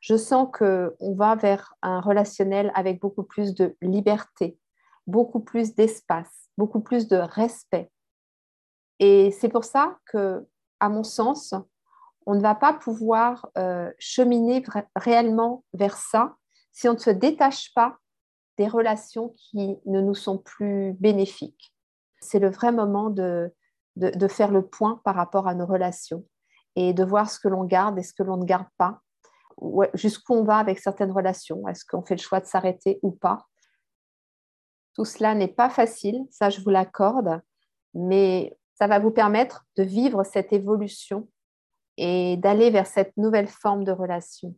Je 0.00 0.16
sens 0.16 0.48
qu'on 0.56 1.14
va 1.16 1.34
vers 1.34 1.74
un 1.82 2.00
relationnel 2.00 2.70
avec 2.74 3.00
beaucoup 3.00 3.24
plus 3.24 3.54
de 3.54 3.76
liberté, 3.80 4.58
beaucoup 5.06 5.40
plus 5.40 5.74
d'espace, 5.74 6.50
beaucoup 6.56 6.80
plus 6.80 7.08
de 7.08 7.16
respect. 7.16 7.90
Et 9.00 9.30
c'est 9.32 9.48
pour 9.48 9.64
ça 9.64 9.98
que, 10.06 10.46
à 10.78 10.88
mon 10.88 11.02
sens, 11.02 11.54
on 12.26 12.34
ne 12.34 12.40
va 12.40 12.54
pas 12.54 12.74
pouvoir 12.74 13.48
euh, 13.56 13.90
cheminer 13.98 14.62
réellement 14.96 15.64
vers 15.72 15.96
ça 15.96 16.36
si 16.72 16.88
on 16.88 16.94
ne 16.94 16.98
se 16.98 17.10
détache 17.10 17.72
pas 17.74 17.96
des 18.58 18.66
relations 18.66 19.32
qui 19.36 19.78
ne 19.86 20.00
nous 20.00 20.14
sont 20.14 20.38
plus 20.38 20.92
bénéfiques. 20.94 21.72
C'est 22.20 22.38
le 22.38 22.50
vrai 22.50 22.72
moment 22.72 23.10
de, 23.10 23.54
de, 23.96 24.28
faire 24.28 24.50
le 24.50 24.66
point 24.66 25.00
par 25.04 25.14
rapport 25.14 25.46
à 25.46 25.54
nos 25.54 25.66
relations 25.66 26.26
et 26.74 26.92
de 26.92 27.04
voir 27.04 27.30
ce 27.30 27.38
que 27.38 27.48
l'on 27.48 27.64
garde 27.64 27.98
et 27.98 28.02
ce 28.02 28.12
que 28.12 28.22
l'on 28.22 28.38
ne 28.38 28.44
garde 28.44 28.66
pas, 28.76 29.00
jusqu'où 29.94 30.34
on 30.34 30.44
va 30.44 30.58
avec 30.58 30.78
certaines 30.78 31.12
relations, 31.12 31.66
est-ce 31.68 31.84
qu'on 31.84 32.02
fait 32.02 32.16
le 32.16 32.20
choix 32.20 32.40
de 32.40 32.46
s'arrêter 32.46 32.98
ou 33.02 33.10
pas? 33.12 33.46
Tout 34.94 35.04
cela 35.04 35.34
n'est 35.34 35.48
pas 35.48 35.70
facile, 35.70 36.26
ça 36.30 36.50
je 36.50 36.60
vous 36.60 36.70
l'accorde, 36.70 37.40
mais 37.94 38.58
ça 38.74 38.86
va 38.86 38.98
vous 38.98 39.10
permettre 39.10 39.64
de 39.76 39.82
vivre 39.82 40.24
cette 40.24 40.52
évolution 40.52 41.28
et 41.96 42.36
d'aller 42.36 42.70
vers 42.70 42.86
cette 42.86 43.16
nouvelle 43.16 43.48
forme 43.48 43.84
de 43.84 43.92
relation. 43.92 44.54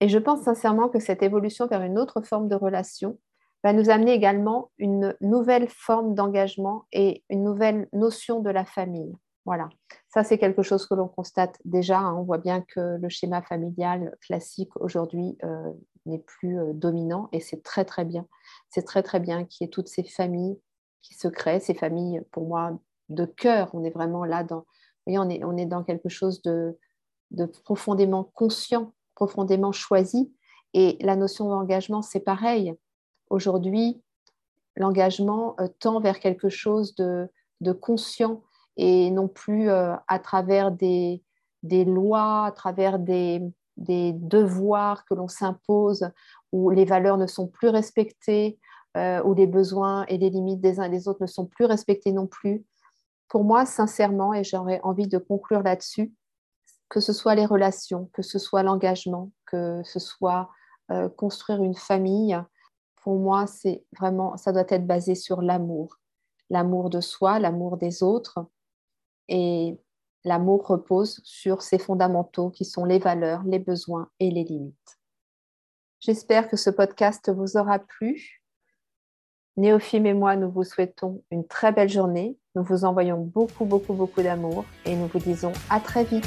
Et 0.00 0.08
je 0.08 0.18
pense 0.18 0.42
sincèrement 0.42 0.88
que 0.88 1.00
cette 1.00 1.22
évolution 1.22 1.66
vers 1.66 1.82
une 1.82 1.98
autre 1.98 2.20
forme 2.20 2.48
de 2.48 2.54
relation 2.54 3.18
va 3.64 3.72
nous 3.72 3.90
amener 3.90 4.12
également 4.12 4.70
une 4.78 5.16
nouvelle 5.20 5.68
forme 5.68 6.14
d'engagement 6.14 6.84
et 6.92 7.24
une 7.30 7.42
nouvelle 7.42 7.88
notion 7.92 8.40
de 8.40 8.50
la 8.50 8.64
famille. 8.64 9.14
Voilà, 9.46 9.68
ça 10.08 10.24
c'est 10.24 10.38
quelque 10.38 10.62
chose 10.62 10.86
que 10.86 10.94
l'on 10.94 11.08
constate 11.08 11.56
déjà. 11.64 11.98
Hein. 11.98 12.16
On 12.18 12.24
voit 12.24 12.38
bien 12.38 12.62
que 12.62 12.98
le 13.00 13.08
schéma 13.08 13.42
familial 13.42 14.16
classique 14.20 14.70
aujourd'hui 14.76 15.38
euh, 15.44 15.72
n'est 16.04 16.18
plus 16.18 16.58
euh, 16.58 16.72
dominant 16.72 17.28
et 17.32 17.40
c'est 17.40 17.62
très 17.62 17.84
très 17.84 18.04
bien. 18.04 18.26
C'est 18.70 18.84
très 18.84 19.02
très 19.02 19.20
bien 19.20 19.44
qu'il 19.44 19.64
y 19.64 19.68
ait 19.68 19.70
toutes 19.70 19.88
ces 19.88 20.02
familles 20.02 20.58
qui 21.00 21.14
se 21.14 21.28
créent, 21.28 21.60
ces 21.60 21.74
familles 21.74 22.22
pour 22.32 22.46
moi 22.48 22.76
de 23.08 23.24
cœur. 23.24 23.70
On 23.72 23.84
est 23.84 23.90
vraiment 23.90 24.24
là 24.24 24.42
dans, 24.42 24.66
on 25.06 25.56
est, 25.56 25.66
dans 25.66 25.82
quelque 25.82 26.08
chose 26.08 26.42
de 26.42 26.76
profondément 27.64 28.24
conscient 28.24 28.92
profondément 29.16 29.72
choisi 29.72 30.32
Et 30.74 30.96
la 31.00 31.16
notion 31.16 31.48
d'engagement, 31.48 32.02
c'est 32.02 32.20
pareil. 32.20 32.76
Aujourd'hui, 33.30 34.00
l'engagement 34.76 35.56
euh, 35.58 35.66
tend 35.80 35.98
vers 35.98 36.20
quelque 36.20 36.48
chose 36.48 36.94
de, 36.94 37.28
conscient 37.80 38.42
et 38.76 39.10
non 39.10 39.26
plus 39.26 39.68
euh, 39.68 39.94
à 40.06 40.18
travers 40.20 40.70
des, 40.70 41.22
lois, 41.64 42.44
à 42.44 42.52
travers 42.52 43.00
des, 43.00 43.42
devoirs 43.78 45.04
que 45.06 45.14
l'on 45.14 45.28
s'impose, 45.28 46.08
où 46.52 46.70
les 46.70 46.84
valeurs 46.84 47.16
ne 47.16 47.26
sont 47.26 47.48
plus 47.48 47.68
respectées, 47.68 48.58
euh, 48.96 49.22
où 49.24 49.34
les 49.34 49.46
besoins 49.46 50.04
et 50.06 50.18
les 50.18 50.30
limites 50.30 50.60
des 50.60 50.78
uns 50.78 50.84
et 50.84 50.90
des 50.90 51.08
autres 51.08 51.22
ne 51.22 51.26
sont 51.26 51.46
plus 51.46 51.64
respectés 51.64 52.12
non 52.12 52.26
plus. 52.26 52.64
Pour 53.28 53.44
moi, 53.44 53.66
sincèrement, 53.66 54.34
et 54.34 54.44
j'aurais 54.44 54.80
envie 54.82 55.08
de 55.08 55.18
conclure 55.18 55.62
là-dessus, 55.62 56.12
que 56.88 57.00
ce 57.00 57.12
soit 57.12 57.34
les 57.34 57.46
relations, 57.46 58.10
que 58.12 58.22
ce 58.22 58.38
soit 58.38 58.62
l'engagement, 58.62 59.32
que 59.46 59.82
ce 59.84 59.98
soit 59.98 60.50
construire 61.16 61.62
une 61.62 61.74
famille, 61.74 62.38
pour 63.06 63.20
moi, 63.20 63.46
c'est 63.46 63.84
vraiment, 63.96 64.36
ça 64.36 64.50
doit 64.50 64.66
être 64.68 64.84
basé 64.84 65.14
sur 65.14 65.40
l'amour. 65.40 66.00
L'amour 66.50 66.90
de 66.90 67.00
soi, 67.00 67.38
l'amour 67.38 67.76
des 67.76 68.02
autres. 68.02 68.48
Et 69.28 69.78
l'amour 70.24 70.66
repose 70.66 71.20
sur 71.22 71.62
ces 71.62 71.78
fondamentaux 71.78 72.50
qui 72.50 72.64
sont 72.64 72.84
les 72.84 72.98
valeurs, 72.98 73.44
les 73.44 73.60
besoins 73.60 74.10
et 74.18 74.32
les 74.32 74.42
limites. 74.42 74.98
J'espère 76.00 76.48
que 76.48 76.56
ce 76.56 76.68
podcast 76.68 77.32
vous 77.32 77.56
aura 77.56 77.78
plu. 77.78 78.42
Néophime 79.56 80.06
et 80.06 80.14
moi, 80.14 80.34
nous 80.34 80.50
vous 80.50 80.64
souhaitons 80.64 81.22
une 81.30 81.46
très 81.46 81.70
belle 81.70 81.88
journée. 81.88 82.36
Nous 82.56 82.62
vous 82.62 82.86
envoyons 82.86 83.18
beaucoup, 83.18 83.66
beaucoup, 83.66 83.92
beaucoup 83.92 84.22
d'amour 84.22 84.64
et 84.86 84.96
nous 84.96 85.08
vous 85.08 85.18
disons 85.18 85.52
à 85.68 85.78
très 85.78 86.04
vite. 86.04 86.24